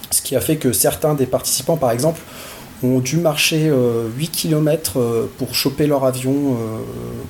Ce 0.10 0.22
qui 0.22 0.38
a 0.38 0.40
fait 0.40 0.56
que 0.56 0.72
certains 0.72 1.16
des 1.16 1.26
participants, 1.26 1.76
par 1.76 1.92
exemple, 1.92 2.22
ont 2.82 3.00
dû 3.00 3.18
marcher 3.18 3.70
8 4.18 4.28
km 4.30 5.28
pour 5.38 5.54
choper 5.54 5.86
leur 5.86 6.06
avion 6.06 6.56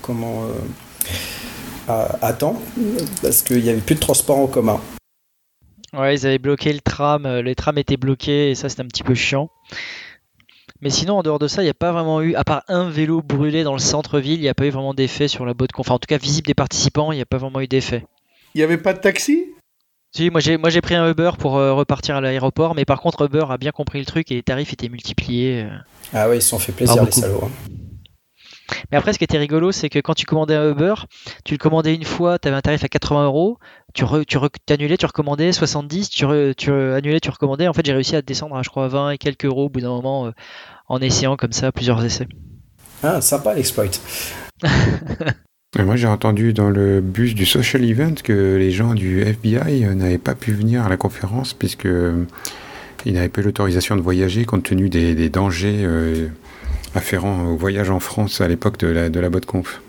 comment, 0.03 0.43
à, 1.88 2.34
temps 2.34 2.62
parce 3.22 3.41
qu'il 3.41 3.62
n'y 3.62 3.69
avait 3.69 3.82
plus 3.82 3.96
de 3.96 4.00
transport 4.00 4.38
en 4.38 4.48
commun. 4.48 4.80
Ouais, 5.93 6.15
ils 6.15 6.26
avaient 6.26 6.39
bloqué 6.39 6.74
le 6.74 6.80
tram, 6.80 7.26
euh, 7.26 7.41
les 7.41 7.54
trams 7.54 7.78
étaient 7.78 7.98
bloqués 7.98 8.50
et 8.50 8.56
ça 8.56 8.67
c'était 8.67 8.82
un 8.82 8.88
petit 8.88 9.04
peu 9.04 9.13
chiant. 9.13 9.50
Mais 10.82 10.89
sinon, 10.89 11.19
en 11.19 11.24
dehors 11.24 11.39
de 11.39 11.48
ça, 11.48 11.62
il 11.62 11.65
n'y 11.65 11.72
a 11.72 11.76
pas 11.76 11.91
vraiment 11.91 12.22
eu, 12.22 12.36
à 12.36 12.43
part 12.43 12.63
un 12.67 12.89
vélo 12.89 13.22
brûlé 13.22 13.63
dans 13.63 13.74
le 13.74 13.80
centre-ville, 13.80 14.39
il 14.39 14.41
n'y 14.41 14.50
a 14.50 14.54
pas 14.54 14.65
eu 14.65 14.69
vraiment 14.69 14.93
d'effet 14.93 15.28
sur 15.28 15.46
la 15.46 15.54
boîte 15.54 15.69
Enfin, 15.78 15.93
en 15.93 16.00
tout 16.00 16.08
cas, 16.08 16.17
visible 16.17 16.48
des 16.48 16.54
participants, 16.54 17.12
il 17.12 17.15
n'y 17.15 17.22
a 17.22 17.26
pas 17.26 17.38
vraiment 17.38 17.62
eu 17.62 17.67
d'effet. 17.67 18.06
Il 18.54 18.58
n'y 18.58 18.63
avait 18.63 18.78
pas 18.78 18.93
de 18.93 19.00
taxi? 19.00 19.46
Si, 20.15 20.30
moi 20.30 20.41
j'ai, 20.41 20.58
moi 20.58 20.69
j'ai 20.69 20.82
pris 20.82 20.93
un 20.93 21.10
Uber 21.10 21.32
pour 21.39 21.58
euh, 21.58 21.74
repartir 21.74 22.15
à 22.15 22.22
l'aéroport, 22.22 22.76
mais 22.76 22.86
par 22.86 23.02
contre, 23.02 23.26
Uber 23.26 23.46
a 23.50 23.58
bien 23.58 23.72
compris 23.72 24.00
le 24.00 24.06
truc 24.06 24.32
et 24.32 24.36
les 24.36 24.43
tarifs 24.43 24.74
étaient 24.74 24.89
multipliés. 24.89 25.63
Euh. 25.63 25.78
Ah 26.13 26.30
oui, 26.30 26.38
ils 26.38 26.41
se 26.41 26.50
sont 26.50 26.60
fait 26.60 26.72
plaisir, 26.72 27.04
les 27.04 27.12
salauds. 27.12 27.46
Hein. 27.46 27.74
Mais 28.91 28.97
après, 28.97 29.13
ce 29.13 29.17
qui 29.17 29.23
était 29.23 29.38
rigolo, 29.38 29.71
c'est 29.71 29.89
que 29.89 29.99
quand 29.99 30.13
tu 30.13 30.26
commandais 30.26 30.56
un 30.56 30.71
Uber, 30.71 30.93
tu 31.43 31.54
le 31.54 31.58
commandais 31.58 31.93
une 31.93 32.04
fois, 32.04 32.39
tu 32.39 32.47
avais 32.47 32.58
un 32.58 32.62
tarif 32.62 32.84
à 32.84 32.88
80 32.88 33.26
euros, 33.26 33.58
tu, 33.93 34.06
tu 34.28 34.38
annulais, 34.69 34.97
tu 34.97 35.06
recommandais 35.06 35.52
70, 35.52 36.10
tu, 36.10 36.26
tu 36.58 36.71
annulais, 36.71 37.19
tu 37.19 37.30
recommandais. 37.30 37.67
En 37.67 37.73
fait, 37.73 37.86
j'ai 37.86 37.93
réussi 37.93 38.15
à 38.15 38.21
descendre 38.21 38.56
à, 38.56 38.63
je 38.63 38.69
crois, 38.69 38.88
20 38.88 39.12
et 39.12 39.17
quelques 39.17 39.45
euros 39.45 39.65
au 39.65 39.69
bout 39.69 39.82
d'un 39.82 39.89
moment 39.89 40.28
euh, 40.28 40.32
en 40.88 40.99
essayant 41.02 41.36
comme 41.36 41.52
ça 41.52 41.71
plusieurs 41.71 42.04
essais. 42.04 42.28
Ah, 43.04 43.21
sympa 43.21 43.54
l'exploit. 43.54 43.86
Moi, 45.80 45.95
j'ai 45.95 46.08
entendu 46.08 46.54
dans 46.54 46.69
le 46.69 47.02
bus 47.02 47.34
du 47.34 47.45
social 47.45 47.84
event 47.84 48.13
que 48.23 48.56
les 48.58 48.71
gens 48.71 48.93
du 48.93 49.21
FBI 49.21 49.86
n'avaient 49.95 50.19
pas 50.19 50.36
pu 50.36 50.54
venir 50.54 50.86
à 50.86 50.89
la 50.89 50.97
conférence 50.97 51.54
puisque 51.54 51.88
Il 53.06 53.13
n'avait 53.13 53.30
pas 53.30 53.41
l'autorisation 53.41 53.95
de 53.95 54.02
voyager 54.02 54.45
compte 54.45 54.63
tenu 54.63 54.88
des, 54.88 55.30
dangers 55.30 55.84
afférents 56.95 57.47
au 57.47 57.58
voyage 57.58 57.89
en 57.89 57.99
France 57.99 58.41
à 58.41 58.47
l'époque 58.47 58.77
de 58.77 58.88
la, 58.88 59.10
de 59.10 59.19
la 59.19 59.29
BotConf. 59.29 59.82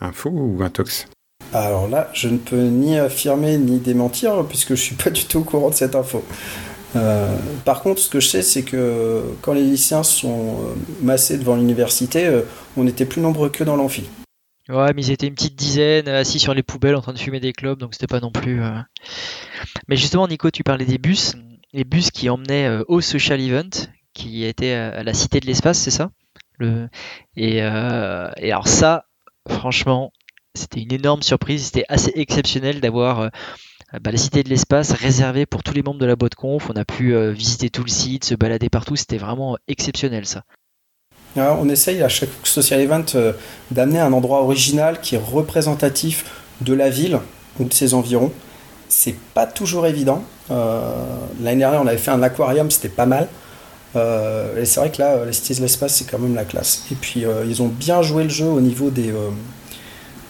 Un 0.00 0.12
faux 0.12 0.30
ou 0.30 0.62
un 0.62 0.70
tox 0.70 1.06
Alors 1.52 1.88
là, 1.88 2.10
je 2.12 2.28
ne 2.28 2.38
peux 2.38 2.64
ni 2.66 2.98
affirmer 2.98 3.58
ni 3.58 3.78
démentir 3.78 4.44
puisque 4.48 4.70
je 4.70 4.80
suis 4.80 4.94
pas 4.94 5.10
du 5.10 5.24
tout 5.24 5.38
au 5.38 5.44
courant 5.44 5.70
de 5.70 5.74
cette 5.74 5.94
info. 5.94 6.24
Euh, 6.96 7.36
par 7.64 7.82
contre, 7.82 8.00
ce 8.00 8.08
que 8.08 8.20
je 8.20 8.28
sais, 8.28 8.42
c'est 8.42 8.62
que 8.62 9.22
quand 9.42 9.52
les 9.52 9.62
lycéens 9.62 10.02
sont 10.02 10.60
euh, 10.60 10.74
massés 11.02 11.36
devant 11.36 11.56
l'université, 11.56 12.26
euh, 12.26 12.42
on 12.76 12.86
était 12.86 13.04
plus 13.04 13.20
nombreux 13.20 13.50
que 13.50 13.64
dans 13.64 13.76
l'amphi. 13.76 14.04
Ouais, 14.68 14.92
mais 14.94 15.02
ils 15.02 15.10
étaient 15.10 15.26
une 15.26 15.34
petite 15.34 15.56
dizaine 15.56 16.08
assis 16.08 16.38
sur 16.38 16.54
les 16.54 16.62
poubelles 16.62 16.96
en 16.96 17.02
train 17.02 17.12
de 17.12 17.18
fumer 17.18 17.38
des 17.38 17.52
clubs, 17.52 17.78
donc 17.78 17.94
c'était 17.94 18.08
pas 18.08 18.20
non 18.20 18.32
plus. 18.32 18.60
Mais 19.86 19.94
justement, 19.94 20.26
Nico, 20.26 20.50
tu 20.50 20.64
parlais 20.64 20.84
des 20.84 20.98
bus, 20.98 21.34
les 21.72 21.84
bus 21.84 22.10
qui 22.10 22.28
emmenaient 22.28 22.80
au 22.88 23.00
social 23.00 23.40
event, 23.40 23.70
qui 24.16 24.44
était 24.44 24.72
à 24.72 25.02
la 25.02 25.14
Cité 25.14 25.40
de 25.40 25.46
l'Espace, 25.46 25.78
c'est 25.78 25.90
ça? 25.90 26.10
Le... 26.58 26.88
Et, 27.36 27.60
alors 27.60 28.66
ça, 28.66 29.04
franchement, 29.48 30.12
c'était 30.56 30.80
une 30.80 30.92
énorme 30.92 31.22
surprise. 31.22 31.66
C'était 31.66 31.84
assez 31.88 32.12
exceptionnel 32.14 32.80
d'avoir 32.80 33.20
euh, 33.20 33.28
bah, 34.00 34.10
la 34.10 34.18
cité 34.18 34.42
de 34.42 34.48
l'espace 34.48 34.92
réservée 34.92 35.46
pour 35.46 35.62
tous 35.62 35.74
les 35.74 35.82
membres 35.82 36.00
de 36.00 36.06
la 36.06 36.16
boîte 36.16 36.34
conf. 36.34 36.68
On 36.70 36.76
a 36.76 36.84
pu 36.84 37.14
euh, 37.14 37.30
visiter 37.30 37.70
tout 37.70 37.84
le 37.84 37.90
site, 37.90 38.24
se 38.24 38.34
balader 38.34 38.68
partout. 38.68 38.96
C'était 38.96 39.18
vraiment 39.18 39.56
exceptionnel 39.68 40.26
ça. 40.26 40.42
on 41.36 41.68
essaye 41.68 42.02
à 42.02 42.08
chaque 42.08 42.30
social 42.42 42.80
event 42.80 43.04
euh, 43.14 43.32
d'amener 43.70 44.00
un 44.00 44.12
endroit 44.12 44.42
original 44.42 45.00
qui 45.00 45.14
est 45.14 45.22
représentatif 45.22 46.24
de 46.62 46.72
la 46.72 46.90
ville 46.90 47.20
ou 47.60 47.64
de 47.64 47.72
ses 47.72 47.94
environs. 47.94 48.32
C'est 48.88 49.16
pas 49.34 49.46
toujours 49.46 49.86
évident. 49.86 50.22
L'année 50.48 51.58
dernière, 51.58 51.82
on 51.82 51.88
avait 51.88 51.98
fait 51.98 52.12
un 52.12 52.22
aquarium, 52.22 52.70
c'était 52.70 52.88
pas 52.88 53.04
mal. 53.04 53.28
Et 53.96 54.64
c'est 54.64 54.80
vrai 54.80 54.92
que 54.92 55.00
là, 55.00 55.24
la 55.24 55.32
Cité 55.32 55.54
de 55.54 55.60
l'espace, 55.60 55.96
c'est 55.96 56.04
quand 56.04 56.18
même 56.18 56.34
la 56.34 56.44
classe. 56.44 56.84
Et 56.90 56.94
puis, 56.94 57.24
ils 57.46 57.62
ont 57.62 57.68
bien 57.68 58.02
joué 58.02 58.24
le 58.24 58.28
jeu 58.28 58.46
au 58.46 58.60
niveau 58.60 58.90
des, 58.90 59.12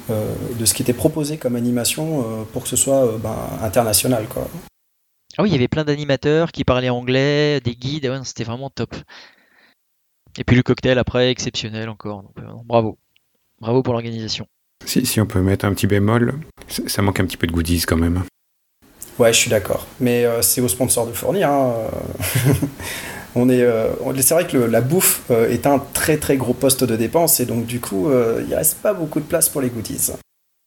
euh, 0.09 0.35
de 0.57 0.65
ce 0.65 0.73
qui 0.73 0.83
était 0.83 0.93
proposé 0.93 1.37
comme 1.37 1.57
animation 1.57 2.21
euh, 2.21 2.45
pour 2.53 2.63
que 2.63 2.69
ce 2.69 2.77
soit 2.77 3.05
euh, 3.05 3.19
ben, 3.19 3.37
international. 3.61 4.27
Quoi. 4.29 4.49
Ah 5.37 5.43
oui, 5.43 5.49
il 5.49 5.53
y 5.53 5.57
avait 5.57 5.67
plein 5.67 5.85
d'animateurs 5.85 6.53
qui 6.53 6.63
parlaient 6.63 6.91
anglais, 6.91 7.61
des 7.61 7.75
guides, 7.75 8.09
c'était 8.23 8.45
vraiment 8.45 8.71
top. 8.71 8.95
Et 10.39 10.45
puis 10.45 10.55
le 10.55 10.63
cocktail 10.63 10.99
après, 10.99 11.31
exceptionnel 11.31 11.89
encore. 11.89 12.23
bravo. 12.65 12.99
Bravo 13.61 13.83
pour 13.83 13.95
l'organisation. 13.95 14.47
Si, 14.85 15.05
si, 15.07 15.21
on 15.21 15.27
peut 15.27 15.41
mettre 15.41 15.65
un 15.65 15.75
petit 15.75 15.89
bémol, 15.89 16.39
ça 16.69 17.03
manque 17.03 17.19
un 17.19 17.25
petit 17.25 17.39
peu 17.39 17.47
de 17.49 17.53
goodies 17.53 17.83
quand 17.83 17.97
même. 17.97 18.23
Ouais, 19.19 19.33
je 19.33 19.39
suis 19.39 19.51
d'accord. 19.51 19.87
Mais 19.99 20.27
c'est 20.43 20.61
au 20.61 20.69
sponsor 20.69 21.07
de 21.07 21.13
fournir. 21.13 21.51
Hein. 21.51 21.75
on 23.37 23.51
est, 23.51 23.63
euh, 23.63 23.93
c'est 24.23 24.35
vrai 24.35 24.47
que 24.47 24.57
la 24.57 24.81
bouffe 24.81 25.23
euh, 25.31 25.51
est 25.51 25.67
un 25.67 25.79
très 25.79 26.17
très 26.17 26.39
gros 26.39 26.55
poste 26.55 26.85
de 26.85 26.97
dépense 26.97 27.39
et 27.39 27.45
donc 27.45 27.67
du 27.67 27.81
coup, 27.81 28.09
euh, 28.09 28.43
il 28.49 28.55
reste 28.55 28.79
pas 28.79 28.95
beaucoup 28.95 29.21
de 29.21 29.27
place 29.27 29.51
pour 29.51 29.61
les 29.61 29.69
goodies. 29.69 30.13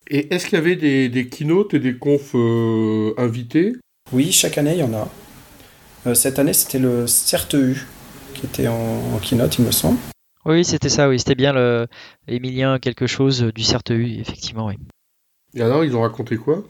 Et 0.07 0.33
est-ce 0.33 0.45
qu'il 0.45 0.57
y 0.57 0.61
avait 0.61 0.75
des, 0.75 1.09
des 1.09 1.27
keynotes 1.27 1.73
et 1.73 1.79
des 1.79 1.97
confs 1.97 2.35
invités? 3.17 3.73
Oui, 4.13 4.31
chaque 4.31 4.57
année 4.59 4.73
il 4.73 4.79
y 4.79 4.83
en 4.83 4.93
a. 4.93 6.15
cette 6.15 6.39
année, 6.39 6.53
c'était 6.53 6.79
le 6.79 7.07
CERTEU 7.07 7.75
qui 8.35 8.45
était 8.45 8.67
en, 8.67 9.17
keynote, 9.21 9.57
il 9.57 9.65
me 9.65 9.71
semble. 9.71 9.97
Oui, 10.45 10.63
c'était 10.63 10.89
ça, 10.89 11.09
oui, 11.09 11.19
c'était 11.19 11.35
bien 11.35 11.53
le 11.53 11.87
Emilien 12.27 12.79
quelque 12.79 13.07
chose 13.07 13.51
du 13.53 13.63
CERTEU, 13.63 14.19
effectivement, 14.19 14.67
oui. 14.67 14.75
Et 15.55 15.61
alors, 15.61 15.83
ils 15.83 15.95
ont 15.95 16.01
raconté 16.01 16.37
quoi? 16.37 16.63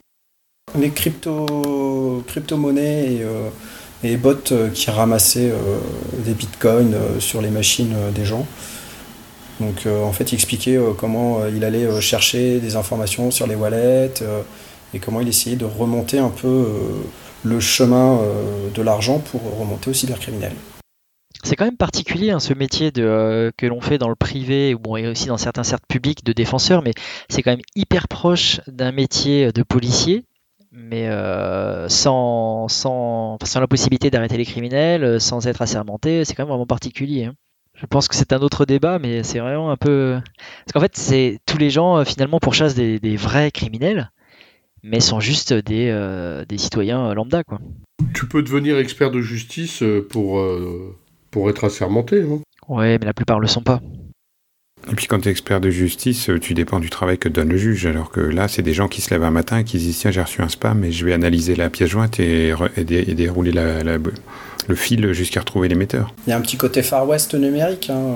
Les 0.78 0.90
crypto, 0.92 2.24
crypto-monnaies 2.28 3.14
et 3.16 3.26
et 4.04 4.18
bots 4.18 4.36
euh, 4.52 4.70
qui 4.70 4.90
ramassaient 4.92 5.52
euh, 5.52 5.80
des 6.26 6.34
bitcoins 6.34 6.94
euh, 6.94 7.20
sur 7.20 7.42
les 7.42 7.50
machines 7.50 7.94
des 8.14 8.26
gens. 8.26 8.46
Donc 9.60 9.88
en 9.88 10.14
fait, 10.14 10.32
il 10.32 10.36
expliquait 10.36 10.80
comment 10.98 11.46
il 11.46 11.66
allait 11.66 12.00
chercher 12.00 12.62
des 12.62 12.78
informations 12.78 13.30
sur 13.30 13.46
les 13.46 13.56
wallets 13.56 14.24
et 14.94 15.00
comment 15.00 15.20
il 15.20 15.28
essayait 15.28 15.58
de 15.58 15.66
remonter 15.66 16.18
un 16.18 16.30
peu 16.30 16.66
le 17.44 17.60
chemin 17.60 18.22
de 18.74 18.82
l'argent 18.82 19.20
pour 19.20 19.42
remonter 19.60 19.90
aux 19.90 19.94
cybercriminels. 19.94 20.56
C'est 21.44 21.58
quand 21.58 21.66
même 21.66 21.76
particulier 21.76 22.32
hein, 22.32 22.40
ce 22.40 22.54
métier 22.54 22.92
de, 22.92 23.52
que 23.58 23.66
l'on 23.66 23.82
fait 23.82 23.98
dans 23.98 24.08
le 24.08 24.16
privé 24.16 24.76
bon, 24.76 24.96
et 24.96 25.10
aussi 25.10 25.28
dans 25.28 25.36
certains 25.36 25.64
cercles 25.64 25.88
publics 25.90 26.24
de 26.24 26.32
défenseurs, 26.32 26.82
mais 26.82 26.94
c'est 27.28 27.44
quand 27.44 27.52
même 27.52 27.60
hyper 27.76 28.08
proche 28.08 28.62
d'un 28.68 28.94
métier 28.94 29.52
de 29.52 29.64
policier 29.64 30.24
mais 30.72 31.08
euh, 31.08 31.90
sans, 31.90 32.68
sans, 32.68 33.38
sans, 33.44 33.60
la 33.60 33.68
possibilité 33.68 34.10
d'arrêter 34.10 34.38
les 34.38 34.46
criminels, 34.46 35.04
euh, 35.04 35.20
sans 35.20 35.48
être 35.48 35.62
assermenté, 35.62 36.26
c'est 36.26 36.36
quand 36.36 36.44
même 36.44 36.50
vraiment 36.50 36.66
particulier. 36.66 37.26
Hein. 37.26 37.34
Je 37.76 37.86
pense 37.86 38.08
que 38.08 38.16
c'est 38.16 38.34
un 38.34 38.40
autre 38.40 38.66
débat, 38.66 39.00
mais 39.00 39.24
c'est 39.24 39.40
vraiment 39.40 39.72
un 39.72 39.78
peu. 39.78 40.20
Parce 40.66 40.74
qu'en 40.74 40.82
fait, 40.82 40.98
c'est 40.98 41.40
tous 41.46 41.58
les 41.58 41.70
gens 41.70 41.98
euh, 41.98 42.04
finalement 42.04 42.40
pourchassent 42.40 42.76
des, 42.76 43.00
des 43.00 43.16
vrais 43.16 43.52
criminels, 43.52 44.12
mais 44.84 45.00
sont 45.00 45.20
juste 45.20 45.54
des, 45.54 46.44
des 46.48 46.58
citoyens 46.58 47.14
lambda, 47.14 47.44
quoi. 47.44 47.60
Tu 48.14 48.28
peux 48.28 48.42
devenir 48.42 48.78
expert 48.78 49.12
de 49.12 49.22
justice 49.22 49.84
pour, 50.10 50.42
pour 51.32 51.50
être 51.50 51.66
assermenté, 51.66 52.22
non? 52.24 52.42
Ouais, 52.70 52.98
mais 52.98 53.06
la 53.06 53.14
plupart 53.14 53.42
le 53.42 53.48
sont 53.48 53.62
pas. 53.62 53.82
Et 54.92 54.96
puis 54.96 55.08
quand 55.08 55.20
tu 55.20 55.30
es 55.30 55.32
expert 55.32 55.60
de 55.60 55.70
justice, 55.70 56.30
euh, 56.30 56.40
tu 56.40 56.54
dépends 56.54 56.80
du 56.80 56.90
travail 56.90 57.18
que 57.18 57.30
donne 57.30 57.50
le 57.50 57.58
juge, 57.58 57.86
alors 57.86 58.12
que 58.12 58.22
là, 58.22 58.48
c'est 58.48 58.62
des 58.62 58.74
gens 58.74 58.88
qui 58.88 59.02
se 59.02 59.12
lèvent 59.12 59.24
un 59.24 59.32
matin 59.32 59.60
et 59.60 59.64
qui 59.64 59.78
disent 59.78 60.00
tiens, 60.00 60.12
j'ai 60.12 60.22
reçu 60.22 60.42
un 60.42 60.50
spam 60.50 60.84
et 60.84 60.92
je 60.92 61.06
vais 61.06 61.14
analyser 61.14 61.56
la 61.56 61.70
pièce 61.70 61.90
jointe 61.90 62.20
et, 62.20 62.54
dérouler 62.86 63.52
le 63.52 64.76
fil 64.76 65.14
jusqu'à 65.14 65.42
retrouver 65.42 65.68
l'émetteur. 65.68 66.14
Il 66.28 66.32
y 66.32 66.34
a 66.34 66.38
un 66.38 66.42
petit 66.42 66.58
côté 66.58 66.82
Far 66.82 67.08
West 67.08 67.34
numérique. 67.34 67.90
Hein. 67.90 68.16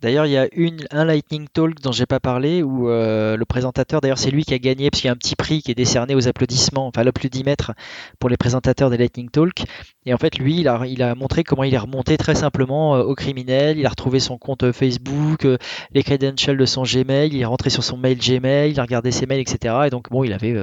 D'ailleurs, 0.00 0.26
il 0.26 0.32
y 0.32 0.36
a 0.36 0.48
un 0.92 1.04
Lightning 1.04 1.48
Talk 1.52 1.80
dont 1.80 1.90
j'ai 1.90 2.06
pas 2.06 2.20
parlé 2.20 2.62
où 2.62 2.88
euh, 2.88 3.36
le 3.36 3.44
présentateur, 3.44 4.00
d'ailleurs, 4.00 4.18
c'est 4.18 4.30
lui 4.30 4.44
qui 4.44 4.54
a 4.54 4.58
gagné 4.60 4.90
parce 4.90 5.00
qu'il 5.00 5.08
y 5.08 5.10
a 5.10 5.12
un 5.12 5.16
petit 5.16 5.34
prix 5.34 5.60
qui 5.60 5.72
est 5.72 5.74
décerné 5.74 6.14
aux 6.14 6.28
applaudissements, 6.28 6.86
enfin 6.86 7.02
l'applaudimètre 7.02 7.72
pour 8.20 8.30
les 8.30 8.36
présentateurs 8.36 8.90
des 8.90 8.96
Lightning 8.96 9.28
Talk. 9.28 9.64
Et 10.06 10.14
en 10.14 10.16
fait, 10.16 10.38
lui, 10.38 10.60
il 10.60 10.68
a, 10.68 11.14
montré 11.16 11.42
comment 11.42 11.64
il 11.64 11.74
est 11.74 11.78
remonté 11.78 12.16
très 12.16 12.36
simplement 12.36 12.94
euh, 12.94 13.02
au 13.02 13.16
criminel. 13.16 13.76
Il 13.76 13.86
a 13.86 13.88
retrouvé 13.88 14.20
son 14.20 14.38
compte 14.38 14.62
euh, 14.62 14.72
Facebook, 14.72 15.44
les 15.92 16.02
credentials 16.04 16.56
de 16.56 16.64
son 16.64 16.84
Gmail, 16.84 17.30
il 17.32 17.40
est 17.40 17.44
rentré 17.44 17.68
sur 17.68 17.82
son 17.82 17.96
mail 17.96 18.18
Gmail, 18.18 18.70
il 18.70 18.78
a 18.78 18.82
regardé 18.82 19.10
ses 19.10 19.26
mails, 19.26 19.40
etc. 19.40 19.74
Et 19.86 19.90
donc, 19.90 20.10
bon, 20.10 20.22
il 20.22 20.32
avait 20.32 20.54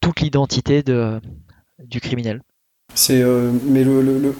toute 0.00 0.20
l'identité 0.20 0.84
de, 0.84 1.20
du 1.80 2.00
criminel. 2.00 2.42
Mais 3.10 3.84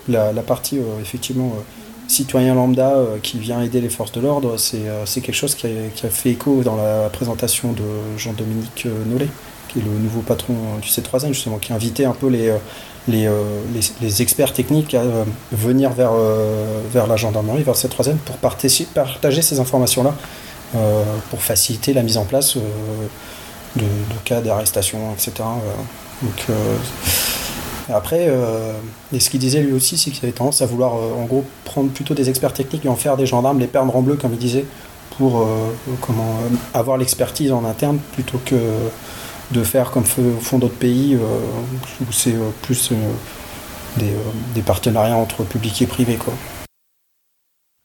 la, 0.08 0.42
partie 0.42 0.78
effectivement 1.00 1.56
citoyen 2.08 2.54
lambda 2.54 2.90
euh, 2.90 3.18
qui 3.22 3.38
vient 3.38 3.62
aider 3.62 3.80
les 3.80 3.88
forces 3.88 4.12
de 4.12 4.20
l'ordre, 4.20 4.56
c'est 4.56 4.88
euh, 4.88 5.04
quelque 5.04 5.32
chose 5.32 5.54
qui 5.54 5.66
a, 5.66 6.08
fait 6.10 6.30
écho 6.30 6.62
dans 6.62 6.76
la 6.76 7.08
présentation 7.10 7.72
de 7.72 7.82
Jean-Dominique 8.16 8.84
euh, 8.86 9.04
Nollet, 9.06 9.28
qui 9.68 9.80
est 9.80 9.82
le 9.82 9.90
nouveau 9.90 10.20
patron 10.20 10.54
du 10.80 10.88
C3N, 10.88 11.28
justement, 11.28 11.58
qui 11.58 11.72
a 11.72 11.76
invité 11.76 12.04
un 12.04 12.12
peu 12.12 12.28
les, 12.28 12.52
les, 13.08 13.28
les, 14.00 14.22
experts 14.22 14.52
techniques 14.52 14.94
à 14.94 15.02
venir 15.52 15.90
vers, 15.90 16.12
vers 16.92 17.06
la 17.06 17.16
gendarmerie, 17.16 17.62
vers 17.64 17.74
le 17.74 17.88
C3N, 17.88 18.16
pour 18.18 18.36
partager 18.36 19.42
ces 19.42 19.58
informations-là, 19.58 20.14
pour 21.30 21.42
faciliter 21.42 21.92
la 21.92 22.02
mise 22.02 22.18
en 22.18 22.24
place 22.24 22.56
de, 22.56 23.82
de, 23.82 23.86
cas 24.24 24.40
d'arrestation, 24.40 25.12
etc. 25.12 25.32
Donc, 26.22 26.56
après, 27.92 28.26
euh, 28.28 28.72
et 29.12 29.20
ce 29.20 29.28
qu'il 29.28 29.40
disait 29.40 29.60
lui 29.60 29.72
aussi, 29.72 29.98
c'est 29.98 30.10
qu'il 30.10 30.24
avait 30.24 30.32
tendance 30.32 30.62
à 30.62 30.66
vouloir, 30.66 30.94
euh, 30.96 31.12
en 31.12 31.24
gros, 31.24 31.44
prendre 31.64 31.90
plutôt 31.90 32.14
des 32.14 32.30
experts 32.30 32.54
techniques 32.54 32.86
et 32.86 32.88
en 32.88 32.96
faire 32.96 33.16
des 33.16 33.26
gendarmes, 33.26 33.58
les 33.58 33.66
perdre 33.66 33.94
en 33.94 34.00
bleu, 34.00 34.16
comme 34.16 34.32
il 34.32 34.38
disait, 34.38 34.64
pour 35.18 35.42
euh, 35.42 35.70
avoir 36.72 36.96
l'expertise 36.96 37.52
en 37.52 37.64
interne 37.64 37.98
plutôt 38.12 38.40
que 38.44 38.56
de 39.50 39.62
faire 39.62 39.90
comme 39.90 40.04
font 40.04 40.58
d'autres 40.58 40.74
pays 40.74 41.16
où 41.16 42.12
c'est 42.12 42.34
plus 42.62 42.90
des, 43.98 44.62
partenariats 44.62 45.16
entre 45.16 45.44
public 45.44 45.82
et 45.82 45.86
privé. 45.86 46.18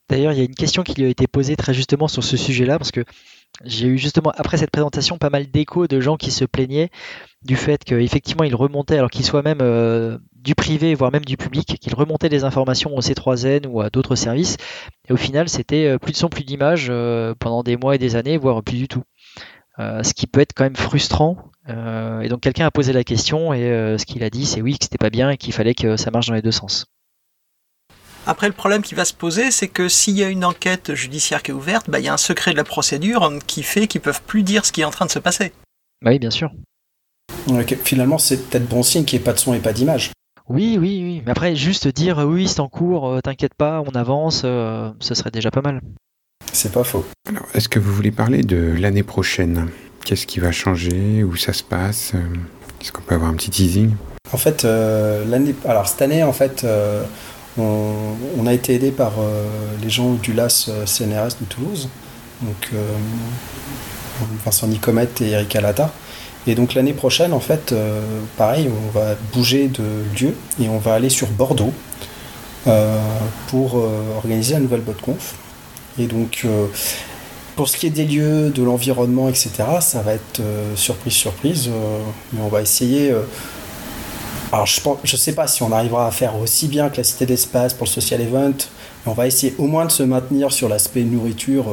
D'ailleurs, 0.10 0.32
il 0.32 0.40
y 0.40 0.42
a 0.42 0.46
une 0.46 0.56
question 0.56 0.82
qui 0.82 0.96
lui 0.96 1.06
a 1.06 1.10
été 1.10 1.28
posée 1.28 1.56
très 1.56 1.74
justement 1.74 2.08
sur 2.08 2.24
ce 2.24 2.38
sujet-là, 2.38 2.80
parce 2.80 2.92
que 2.92 3.04
j'ai 3.66 3.88
eu 3.88 3.98
justement 3.98 4.32
après 4.38 4.58
cette 4.58 4.72
présentation 4.72 5.18
pas 5.18 5.30
mal 5.30 5.52
d'échos 5.52 5.88
de 5.88 6.00
gens 6.00 6.18
qui 6.18 6.32
se 6.32 6.46
plaignaient 6.46 6.90
du 7.44 7.56
fait 7.56 7.84
qu'effectivement 7.84 8.44
il 8.44 8.56
remontait, 8.56 8.98
alors 8.98 9.10
qu'il 9.10 9.26
soit 9.26 9.42
même 9.42 9.60
euh, 9.62 10.18
du 10.34 10.56
privé, 10.56 10.94
voire 10.96 11.12
même 11.12 11.26
du 11.26 11.38
public, 11.38 11.78
qu'il 11.80 11.96
remontait 11.96 12.30
des 12.30 12.44
informations 12.44 12.96
au 12.96 13.00
C3N 13.00 13.68
ou 13.68 13.82
à 13.82 13.90
d'autres 13.90 14.16
services, 14.16 14.58
et 15.08 15.14
au 15.14 15.18
final 15.18 15.50
c'était 15.50 15.86
euh, 15.86 15.98
plus 15.98 16.12
de 16.12 16.18
son, 16.18 16.30
plus 16.30 16.44
d'image 16.44 16.88
euh, 16.90 17.34
pendant 17.40 17.64
des 17.64 17.78
mois 17.78 17.96
et 17.96 17.98
des 17.98 18.16
années, 18.16 18.38
voire 18.38 18.62
plus 18.64 18.78
du 18.78 18.88
tout. 18.88 19.04
ce 19.78 20.14
qui 20.14 20.28
peut 20.28 20.42
être 20.42 20.54
quand 20.54 20.66
même 20.66 20.76
frustrant. 20.76 21.38
et 21.68 22.28
donc 22.28 22.42
quelqu'un 22.42 22.66
a 22.66 22.72
posé 22.72 22.92
la 22.92 23.06
question 23.06 23.54
et 23.54 23.96
ce 23.98 24.06
qu'il 24.06 24.24
a 24.24 24.30
dit 24.30 24.46
c'est 24.46 24.62
oui 24.62 24.78
que 24.78 24.84
c'était 24.84 24.98
pas 24.98 25.10
bien 25.10 25.30
et 25.30 25.38
qu'il 25.38 25.54
fallait 25.54 25.76
que 25.76 25.96
ça 25.96 26.12
marche 26.12 26.28
dans 26.28 26.34
les 26.34 26.42
deux 26.42 26.52
sens. 26.52 26.86
Après, 28.28 28.48
le 28.48 28.54
problème 28.54 28.84
qui 28.84 28.94
va 28.94 29.06
se 29.06 29.14
poser, 29.14 29.50
c'est 29.50 29.70
que 29.70 29.88
s'il 29.88 30.16
y 30.16 30.24
a 30.24 30.28
une 30.28 30.46
enquête 30.46 30.94
judiciaire 30.94 31.42
qui 31.42 31.50
est 31.50 31.54
ouverte, 31.54 31.90
bah, 31.90 32.00
il 32.00 32.06
y 32.06 32.10
a 32.10 32.14
un 32.14 32.18
secret 32.18 32.52
de 32.52 32.58
la 32.58 32.64
procédure 32.64 33.32
qui 33.48 33.64
fait 33.64 33.88
qu'ils 33.88 34.02
peuvent 34.02 34.22
plus 34.22 34.44
dire 34.44 34.66
ce 34.66 34.72
qui 34.72 34.82
est 34.82 34.84
en 34.86 34.92
train 34.92 35.06
de 35.06 35.12
se 35.12 35.18
passer. 35.18 35.52
Bah 36.02 36.12
oui, 36.12 36.20
bien 36.20 36.30
sûr. 36.30 36.52
Finalement, 37.84 38.18
c'est 38.18 38.50
peut-être 38.50 38.68
bon 38.68 38.84
signe 38.84 39.06
qu'il 39.06 39.18
n'y 39.18 39.24
ait 39.24 39.26
pas 39.26 39.34
de 39.34 39.40
son 39.40 39.54
et 39.54 39.60
pas 39.60 39.74
d'image. 39.74 40.12
Oui, 40.50 40.78
oui, 40.80 41.02
oui. 41.04 41.22
Mais 41.26 41.32
après, 41.32 41.56
juste 41.56 41.88
dire 41.88 42.20
oui, 42.28 42.48
c'est 42.48 42.60
en 42.60 42.68
cours, 42.68 43.20
t'inquiète 43.24 43.54
pas, 43.54 43.84
on 43.86 43.96
avance, 43.96 44.42
ce 44.42 45.14
serait 45.14 45.32
déjà 45.32 45.52
pas 45.52 45.62
mal. 45.62 45.82
C'est 46.52 46.72
pas 46.72 46.84
faux. 46.84 47.06
Alors, 47.28 47.46
est-ce 47.54 47.70
que 47.70 47.80
vous 47.80 47.94
voulez 47.94 48.12
parler 48.12 48.42
de 48.42 48.76
l'année 48.80 49.04
prochaine? 49.04 49.70
Qu'est-ce 50.04 50.26
qui 50.26 50.40
va 50.40 50.52
changer? 50.52 51.24
Où 51.24 51.36
ça 51.36 51.54
se 51.54 51.64
passe? 51.64 52.14
Est-ce 52.82 52.92
qu'on 52.92 53.02
peut 53.02 53.16
avoir 53.16 53.30
un 53.30 53.36
petit 53.36 53.52
teasing? 53.52 53.92
En 54.34 54.38
fait, 54.38 54.64
l'année, 54.64 55.54
alors 55.66 55.88
cette 55.88 56.02
année, 56.02 56.24
en 56.24 56.34
fait, 56.34 56.66
on, 57.58 58.48
a 58.48 58.54
été 58.54 58.74
aidé 58.74 58.92
par 58.92 59.14
les 59.82 59.90
gens 59.90 60.14
du 60.14 60.34
LAS 60.34 60.70
CNRS 60.86 61.38
de 61.42 61.46
Toulouse, 61.48 61.90
donc 62.42 62.72
Vincent 64.46 64.68
Nicomète 64.68 65.22
et 65.22 65.30
Eric 65.32 65.56
Alata. 65.56 65.94
Et 66.48 66.56
donc 66.56 66.74
l'année 66.74 66.94
prochaine, 66.94 67.34
en 67.34 67.40
fait, 67.40 67.72
euh, 67.72 68.02
pareil, 68.38 68.70
on 68.70 68.98
va 68.98 69.16
bouger 69.34 69.68
de 69.68 69.84
lieu 70.20 70.36
et 70.62 70.70
on 70.70 70.78
va 70.78 70.94
aller 70.94 71.10
sur 71.10 71.28
Bordeaux 71.28 71.74
euh, 72.68 72.98
pour 73.48 73.78
euh, 73.78 74.16
organiser 74.18 74.54
la 74.54 74.60
nouvelle 74.60 74.82
BotConf. 74.82 75.36
Et 75.98 76.08
donc, 76.08 76.48
pour 77.58 77.68
ce 77.68 77.76
qui 77.76 77.88
est 77.88 77.90
des 77.90 78.06
lieux, 78.06 78.52
de 78.52 78.64
l'environnement, 78.64 79.28
etc., 79.28 79.52
ça 79.82 80.02
va 80.02 80.14
être 80.14 80.42
surprise, 80.76 81.12
surprise. 81.12 81.70
mais 82.32 82.40
on 82.42 82.48
va 82.48 82.62
essayer. 82.62 83.14
alors, 84.54 84.66
je 84.66 84.80
ne 85.12 85.18
sais 85.18 85.34
pas 85.34 85.46
si 85.46 85.62
on 85.62 85.74
arrivera 85.74 86.08
à 86.08 86.12
faire 86.12 86.40
aussi 86.40 86.70
bien 86.70 86.88
que 86.88 86.96
la 86.96 87.04
Cité 87.04 87.26
d'Espace 87.26 87.74
pour 87.74 87.86
le 87.86 87.90
social 87.90 88.22
event, 88.22 88.54
mais 88.54 89.12
on 89.12 89.14
va 89.14 89.28
essayer 89.28 89.56
au 89.58 89.68
moins 89.68 89.84
de 89.84 89.92
se 89.92 90.04
maintenir 90.04 90.54
sur 90.54 90.70
l'aspect 90.70 91.04
nourriture 91.04 91.66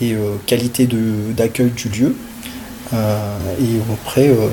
et 0.00 0.16
qualité 0.46 0.88
d'accueil 1.36 1.70
du 1.72 1.90
lieu. 1.90 2.16
Euh, 2.94 3.38
et 3.60 3.80
après, 3.92 4.28
euh, 4.28 4.48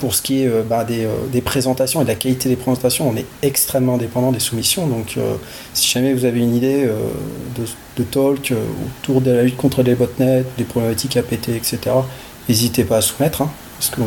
pour 0.00 0.14
ce 0.14 0.22
qui 0.22 0.42
est 0.42 0.46
euh, 0.46 0.62
bah, 0.62 0.84
des, 0.84 1.40
présentations 1.40 2.00
et 2.00 2.04
de 2.04 2.08
la 2.08 2.14
qualité 2.14 2.48
des 2.48 2.56
présentations, 2.56 3.08
on 3.08 3.16
est 3.16 3.26
extrêmement 3.42 3.96
dépendant 3.96 4.32
des 4.32 4.40
soumissions. 4.40 4.86
Donc, 4.86 5.18
si 5.74 5.90
jamais 5.90 6.12
vous 6.12 6.24
avez 6.24 6.40
une 6.40 6.54
idée 6.54 6.88
de, 7.96 8.04
talk 8.04 8.52
autour 9.00 9.20
de 9.20 9.30
la 9.30 9.42
lutte 9.42 9.56
contre 9.56 9.82
les 9.82 9.94
botnets, 9.94 10.44
des 10.58 10.64
problématiques 10.64 11.16
APT, 11.16 11.50
etc., 11.50 11.78
n'hésitez 12.48 12.84
pas 12.84 12.98
à 12.98 13.00
soumettre. 13.00 13.42
Hein, 13.42 13.50
parce 13.78 13.90
que 13.90 14.00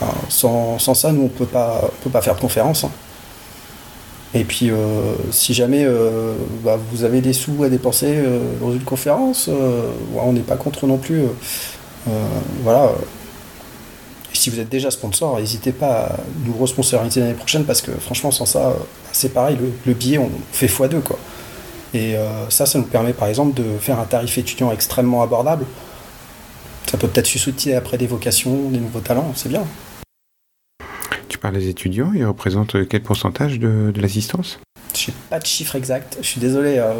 bah, 0.00 0.14
sans, 0.28 0.78
ça, 0.78 1.12
nous, 1.12 1.22
on 1.22 1.24
ne 1.24 1.28
peut 1.28 1.46
pas 1.46 2.22
faire 2.22 2.34
de 2.34 2.40
conférence. 2.40 2.84
Hein. 2.84 2.90
Et 4.34 4.44
puis, 4.44 4.70
si 5.30 5.52
jamais 5.52 5.86
bah, 6.64 6.78
vous 6.90 7.04
avez 7.04 7.20
des 7.20 7.34
sous 7.34 7.62
à 7.64 7.68
dépenser 7.68 8.14
dans 8.62 8.72
une 8.72 8.80
conférence, 8.80 9.50
on 10.16 10.32
n'est 10.32 10.40
pas 10.40 10.56
contre 10.56 10.86
non 10.86 10.96
plus 10.96 11.20
euh, 12.08 12.10
voilà. 12.62 12.92
si 14.32 14.50
vous 14.50 14.58
êtes 14.58 14.68
déjà 14.68 14.90
sponsor, 14.90 15.38
n'hésitez 15.38 15.72
pas 15.72 16.06
à 16.06 16.16
nous 16.44 16.58
responsoriser 16.60 17.20
l'année 17.20 17.34
prochaine 17.34 17.64
parce 17.64 17.80
que 17.80 17.92
franchement, 17.92 18.30
sans 18.30 18.46
ça, 18.46 18.74
c'est 19.12 19.32
pareil, 19.32 19.58
le, 19.86 19.94
billet, 19.94 20.18
on 20.18 20.30
fait 20.52 20.66
x2 20.66 21.00
quoi. 21.00 21.18
Et 21.94 22.16
euh, 22.16 22.48
ça, 22.48 22.66
ça 22.66 22.78
nous 22.78 22.86
permet 22.86 23.12
par 23.12 23.28
exemple 23.28 23.60
de 23.60 23.78
faire 23.78 24.00
un 24.00 24.04
tarif 24.04 24.38
étudiant 24.38 24.72
extrêmement 24.72 25.22
abordable. 25.22 25.66
Ça 26.90 26.98
peut 26.98 27.08
peut-être 27.08 27.26
susciter 27.26 27.74
après 27.74 27.98
des 27.98 28.06
vocations, 28.06 28.70
des 28.70 28.78
nouveaux 28.78 29.00
talents, 29.00 29.32
c'est 29.34 29.48
bien. 29.48 29.64
Tu 31.28 31.38
parles 31.38 31.54
des 31.54 31.68
étudiants, 31.68 32.12
ils 32.14 32.24
représentent 32.24 32.88
quel 32.88 33.02
pourcentage 33.02 33.58
de, 33.58 33.92
l'assistance? 33.96 34.58
Je 34.94 35.10
n'ai 35.10 35.16
pas 35.30 35.38
de 35.38 35.46
chiffre 35.46 35.76
exact, 35.76 36.18
je 36.20 36.26
suis 36.26 36.40
désolé. 36.40 36.78
Euh, 36.78 36.92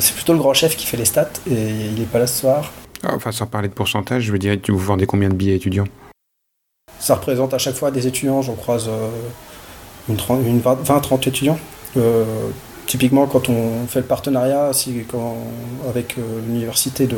c'est 0.00 0.14
plutôt 0.14 0.32
le 0.32 0.38
grand 0.38 0.54
chef 0.54 0.76
qui 0.76 0.86
fait 0.86 0.96
les 0.96 1.04
stats 1.04 1.28
et 1.50 1.70
il 1.92 1.94
n'est 1.98 2.06
pas 2.06 2.18
là 2.18 2.26
ce 2.26 2.40
soir. 2.40 2.72
Ah, 3.04 3.14
enfin, 3.14 3.32
sans 3.32 3.46
parler 3.46 3.68
de 3.68 3.74
pourcentage, 3.74 4.24
je 4.24 4.32
veux 4.32 4.38
dire, 4.38 4.56
vous 4.68 4.78
vendez 4.78 5.06
combien 5.06 5.28
de 5.28 5.34
billets 5.34 5.56
étudiants? 5.56 5.86
Ça 6.98 7.14
représente 7.14 7.54
à 7.54 7.58
chaque 7.58 7.76
fois 7.76 7.90
des 7.90 8.06
étudiants, 8.06 8.42
j'en 8.42 8.54
croise 8.54 8.88
euh, 8.88 9.08
une, 10.08 10.16
20-30 10.60 11.28
étudiants. 11.28 11.58
Euh, 11.96 12.24
typiquement, 12.86 13.26
quand 13.26 13.48
on 13.48 13.86
fait 13.86 14.00
le 14.00 14.06
partenariat 14.06 14.72
avec 15.88 16.18
euh, 16.18 16.40
l'université 16.46 17.06
de, 17.06 17.16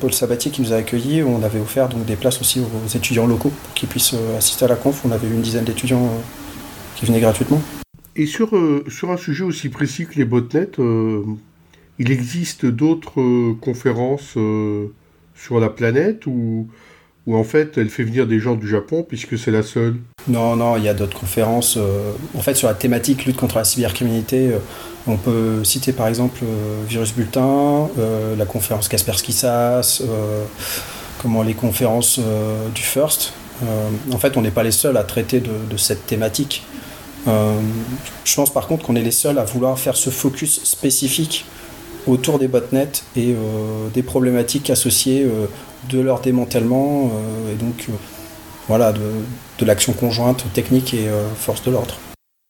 Paul 0.00 0.12
Sabatier 0.12 0.50
qui 0.50 0.62
nous 0.62 0.72
a 0.72 0.76
accueillis, 0.76 1.22
on 1.22 1.42
avait 1.42 1.60
offert 1.60 1.88
donc, 1.88 2.04
des 2.04 2.16
places 2.16 2.40
aussi 2.40 2.60
aux 2.60 2.88
étudiants 2.96 3.26
locaux 3.26 3.50
pour 3.50 3.74
qu'ils 3.74 3.88
puissent 3.88 4.14
assister 4.36 4.64
à 4.64 4.68
la 4.68 4.76
conf. 4.76 5.04
On 5.04 5.12
avait 5.12 5.28
une 5.28 5.42
dizaine 5.42 5.64
d'étudiants 5.64 6.08
qui 6.96 7.04
venaient 7.04 7.20
gratuitement. 7.20 7.60
Et 8.14 8.26
sur, 8.26 8.50
sur 8.88 9.10
un 9.10 9.16
sujet 9.16 9.44
aussi 9.44 9.70
précis 9.70 10.06
que 10.06 10.14
les 10.14 10.24
botnets, 10.24 10.70
il 11.98 12.10
existe 12.10 12.66
d'autres 12.66 13.20
euh, 13.20 13.56
conférences 13.60 14.34
euh, 14.36 14.86
sur 15.34 15.60
la 15.60 15.68
planète 15.68 16.26
ou, 16.26 16.68
en 17.30 17.44
fait 17.44 17.78
elle 17.78 17.88
fait 17.88 18.02
venir 18.02 18.26
des 18.26 18.40
gens 18.40 18.56
du 18.56 18.68
Japon 18.68 19.04
puisque 19.06 19.38
c'est 19.38 19.50
la 19.50 19.62
seule? 19.62 19.96
Non, 20.28 20.56
non, 20.56 20.76
il 20.76 20.84
y 20.84 20.88
a 20.88 20.94
d'autres 20.94 21.18
conférences. 21.18 21.76
Euh, 21.76 22.12
en 22.36 22.40
fait, 22.40 22.54
sur 22.54 22.68
la 22.68 22.74
thématique 22.74 23.24
lutte 23.26 23.36
contre 23.36 23.58
la 23.58 23.64
cybercriminalité, 23.64 24.50
on 25.06 25.16
peut 25.16 25.62
citer 25.64 25.92
par 25.92 26.08
exemple 26.08 26.40
Virus 26.88 27.12
Bulletin, 27.14 27.88
la 28.38 28.46
conférence 28.46 28.88
Kaspersky 28.88 29.32
SAS, 29.32 30.02
comment 31.20 31.42
les 31.42 31.54
conférences 31.54 32.20
du 32.72 32.82
First. 32.82 33.32
en 34.12 34.18
fait, 34.18 34.36
on 34.36 34.42
n'est 34.42 34.52
pas 34.52 34.62
les 34.62 34.70
seuls 34.70 34.96
à 34.96 35.02
traiter 35.02 35.40
de 35.40 35.76
cette 35.76 36.06
thématique. 36.06 36.64
je 37.26 38.34
pense 38.36 38.52
par 38.52 38.68
contre 38.68 38.84
qu'on 38.84 38.94
est 38.94 39.02
les 39.02 39.10
seuls 39.10 39.38
à 39.38 39.44
vouloir 39.44 39.76
faire 39.76 39.96
ce 39.96 40.10
focus 40.10 40.62
spécifique 40.62 41.46
autour 42.06 42.38
des 42.38 42.48
botnets 42.48 43.04
et 43.16 43.32
euh, 43.32 43.88
des 43.92 44.02
problématiques 44.02 44.70
associées 44.70 45.24
euh, 45.24 45.46
de 45.90 46.00
leur 46.00 46.20
démantèlement 46.20 47.10
euh, 47.12 47.52
et 47.52 47.56
donc 47.56 47.88
voilà, 48.68 48.92
de, 48.92 49.64
l'action 49.64 49.92
conjointe 49.92 50.44
technique 50.54 50.92
et 50.92 51.06
force 51.36 51.62
de 51.62 51.70
l'ordre. 51.70 51.94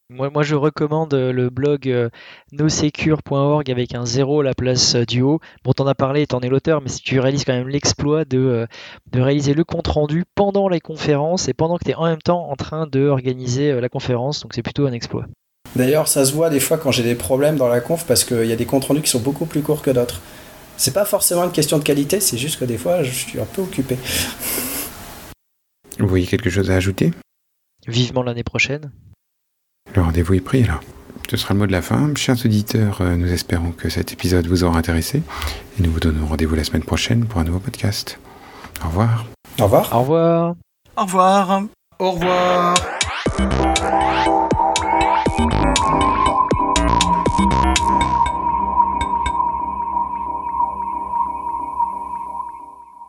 Moi, 0.09 0.31
moi, 0.31 0.43
je 0.43 0.55
recommande 0.55 1.13
le 1.13 1.51
blog 1.51 2.11
nosecure.org 2.53 3.71
avec 3.71 3.95
un 3.95 4.07
zéro 4.07 4.41
à 4.41 4.45
la 4.45 4.55
place 4.55 4.97
du 4.97 5.21
haut. 5.21 5.41
Bon, 5.65 5.73
t'en 5.73 5.87
as 5.87 5.95
parlé, 5.95 6.27
t'en 6.27 6.41
es 6.41 6.49
l'auteur, 6.49 6.81
mais 6.81 6.89
si 6.89 7.03
tu 7.03 7.21
réalises 7.21 7.45
quand 7.45 7.53
même 7.53 7.69
l'exploit 7.69 8.25
de, 8.25 8.67
de 9.11 9.21
réaliser 9.21 9.53
le 9.53 9.65
compte-rendu 9.65 10.25
pendant 10.35 10.69
les 10.69 10.81
conférences 10.81 11.49
et 11.49 11.55
pendant 11.55 11.77
que 11.77 11.85
tu 11.85 11.91
es 11.91 11.95
en 11.95 12.05
même 12.05 12.23
temps 12.23 12.49
en 12.51 12.57
train 12.57 12.87
d'organiser 12.87 13.79
la 13.79 13.89
conférence, 13.91 14.41
donc 14.41 14.55
c'est 14.55 14.63
plutôt 14.63 14.87
un 14.87 14.93
exploit. 14.93 15.27
D'ailleurs, 15.77 16.09
ça 16.09 16.25
se 16.25 16.33
voit 16.33 16.51
des 16.51 16.61
fois 16.61 16.77
quand 16.79 16.91
j'ai 16.91 17.03
des 17.03 17.15
problèmes 17.15 17.57
dans 17.57 17.69
la 17.69 17.81
conf 17.81 18.05
parce 18.07 18.25
qu'il 18.25 18.45
y 18.45 18.53
a 18.53 18.57
des 18.57 18.67
comptes 18.67 18.85
rendus 18.85 19.03
qui 19.03 19.11
sont 19.11 19.21
beaucoup 19.21 19.47
plus 19.47 19.63
courts 19.63 19.83
que 19.83 19.91
d'autres. 19.91 20.21
C'est 20.77 20.93
pas 20.95 21.05
forcément 21.05 21.45
une 21.45 21.53
question 21.53 21.79
de 21.79 21.85
qualité, 21.85 22.21
c'est 22.21 22.39
juste 22.39 22.59
que 22.59 22.65
des 22.65 22.79
fois, 22.79 23.03
je 23.03 23.11
suis 23.11 23.41
un 23.41 23.45
peu 23.45 23.63
occupé. 23.63 23.97
Vous 25.99 26.09
voyez 26.09 26.27
quelque 26.27 26.51
chose 26.51 26.71
à 26.71 26.75
ajouter? 26.75 27.13
Vivement 27.87 28.23
l'année 28.23 28.45
prochaine. 28.45 28.91
Le 29.95 30.03
rendez-vous 30.03 30.35
est 30.35 30.41
pris 30.41 30.65
là. 30.65 30.81
Ce 31.31 31.37
sera 31.37 31.55
le 31.55 31.61
mot 31.61 31.67
de 31.67 31.73
la 31.73 31.83
fin. 31.83 32.13
Chers 32.15 32.45
auditeurs, 32.45 33.01
euh, 33.01 33.17
nous 33.17 33.33
espérons 33.33 33.73
que 33.73 33.89
cet 33.89 34.13
épisode 34.13 34.47
vous 34.47 34.65
aura 34.65 34.79
intéressé 34.79 35.23
et 35.79 35.83
nous 35.83 35.91
vous 35.91 36.01
donnons 36.01 36.27
rendez-vous 36.27 36.55
la 36.55 36.65
semaine 36.65 36.83
prochaine 36.83 37.25
pour 37.25 37.41
un 37.41 37.45
nouveau 37.45 37.59
podcast. 37.59 38.19
Au 38.85 38.89
revoir. 38.89 39.25
Au 39.61 39.65
revoir. 39.65 39.95
Au 39.95 40.01
revoir. 40.01 40.55
Au 40.97 41.03
revoir. 41.05 41.63
Au 41.99 42.11
revoir. 42.11 42.75